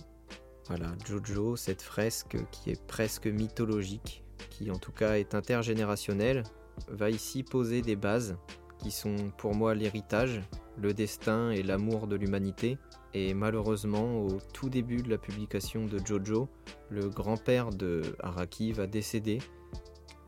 Voilà, 0.67 0.91
Jojo, 1.05 1.55
cette 1.55 1.81
fresque 1.81 2.37
qui 2.51 2.71
est 2.71 2.85
presque 2.87 3.27
mythologique, 3.27 4.23
qui 4.49 4.69
en 4.69 4.77
tout 4.77 4.91
cas 4.91 5.17
est 5.17 5.33
intergénérationnelle, 5.33 6.43
va 6.89 7.09
ici 7.09 7.43
poser 7.43 7.81
des 7.81 7.95
bases 7.95 8.37
qui 8.77 8.91
sont 8.91 9.31
pour 9.37 9.55
moi 9.55 9.73
l'héritage, 9.73 10.41
le 10.77 10.93
destin 10.93 11.51
et 11.51 11.63
l'amour 11.63 12.07
de 12.07 12.15
l'humanité. 12.15 12.77
Et 13.13 13.33
malheureusement, 13.33 14.21
au 14.21 14.39
tout 14.53 14.69
début 14.69 15.01
de 15.01 15.09
la 15.09 15.17
publication 15.17 15.85
de 15.85 15.99
Jojo, 16.05 16.49
le 16.89 17.09
grand-père 17.09 17.69
de 17.69 18.01
Araki 18.19 18.73
va 18.73 18.85
décéder. 18.85 19.39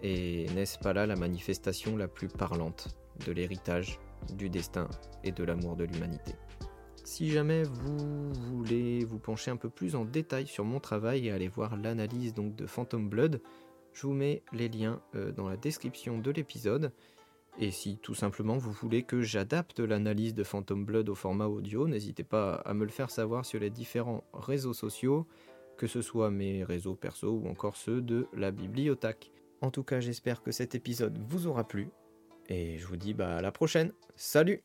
Et 0.01 0.47
n'est-ce 0.55 0.79
pas 0.79 0.93
là 0.93 1.05
la 1.05 1.15
manifestation 1.15 1.97
la 1.97 2.07
plus 2.07 2.27
parlante 2.27 2.97
de 3.25 3.31
l'héritage, 3.31 3.99
du 4.33 4.49
destin 4.49 4.88
et 5.23 5.31
de 5.31 5.43
l'amour 5.43 5.75
de 5.75 5.83
l'humanité? 5.83 6.33
Si 7.03 7.29
jamais 7.31 7.63
vous 7.63 8.31
voulez 8.33 9.03
vous 9.03 9.19
pencher 9.19 9.51
un 9.51 9.57
peu 9.57 9.69
plus 9.69 9.95
en 9.95 10.05
détail 10.05 10.47
sur 10.47 10.63
mon 10.63 10.79
travail 10.79 11.27
et 11.27 11.31
aller 11.31 11.47
voir 11.47 11.75
l'analyse 11.75 12.33
donc 12.33 12.55
de 12.55 12.65
Phantom 12.65 13.09
Blood, 13.09 13.41
je 13.93 14.07
vous 14.07 14.13
mets 14.13 14.43
les 14.53 14.69
liens 14.69 15.01
euh, 15.15 15.31
dans 15.31 15.49
la 15.49 15.57
description 15.57 16.19
de 16.19 16.31
l'épisode. 16.31 16.91
Et 17.57 17.71
si 17.71 17.97
tout 17.97 18.13
simplement 18.13 18.57
vous 18.57 18.71
voulez 18.71 19.03
que 19.03 19.21
j'adapte 19.21 19.79
l'analyse 19.79 20.33
de 20.33 20.43
Phantom 20.43 20.85
Blood 20.85 21.09
au 21.09 21.15
format 21.15 21.47
audio, 21.47 21.88
n'hésitez 21.88 22.23
pas 22.23 22.55
à 22.55 22.73
me 22.73 22.85
le 22.85 22.91
faire 22.91 23.09
savoir 23.09 23.43
sur 23.43 23.59
les 23.59 23.69
différents 23.69 24.23
réseaux 24.31 24.73
sociaux, 24.73 25.27
que 25.77 25.88
ce 25.88 26.01
soit 26.01 26.29
mes 26.29 26.63
réseaux 26.63 26.95
perso 26.95 27.31
ou 27.31 27.49
encore 27.49 27.75
ceux 27.75 28.01
de 28.01 28.27
la 28.33 28.51
bibliothèque. 28.51 29.31
En 29.62 29.72
tout 29.72 29.84
cas, 29.84 30.00
j'espère 30.00 30.41
que 30.41 30.52
cet 30.52 30.76
épisode 30.76 31.17
vous 31.19 31.48
aura 31.48 31.67
plu. 31.67 31.89
Et 32.48 32.78
je 32.78 32.88
vous 32.88 32.98
dis 32.98 33.13
bah, 33.13 33.38
à 33.38 33.41
la 33.41 33.52
prochaine. 33.52 33.91
Salut 34.15 34.63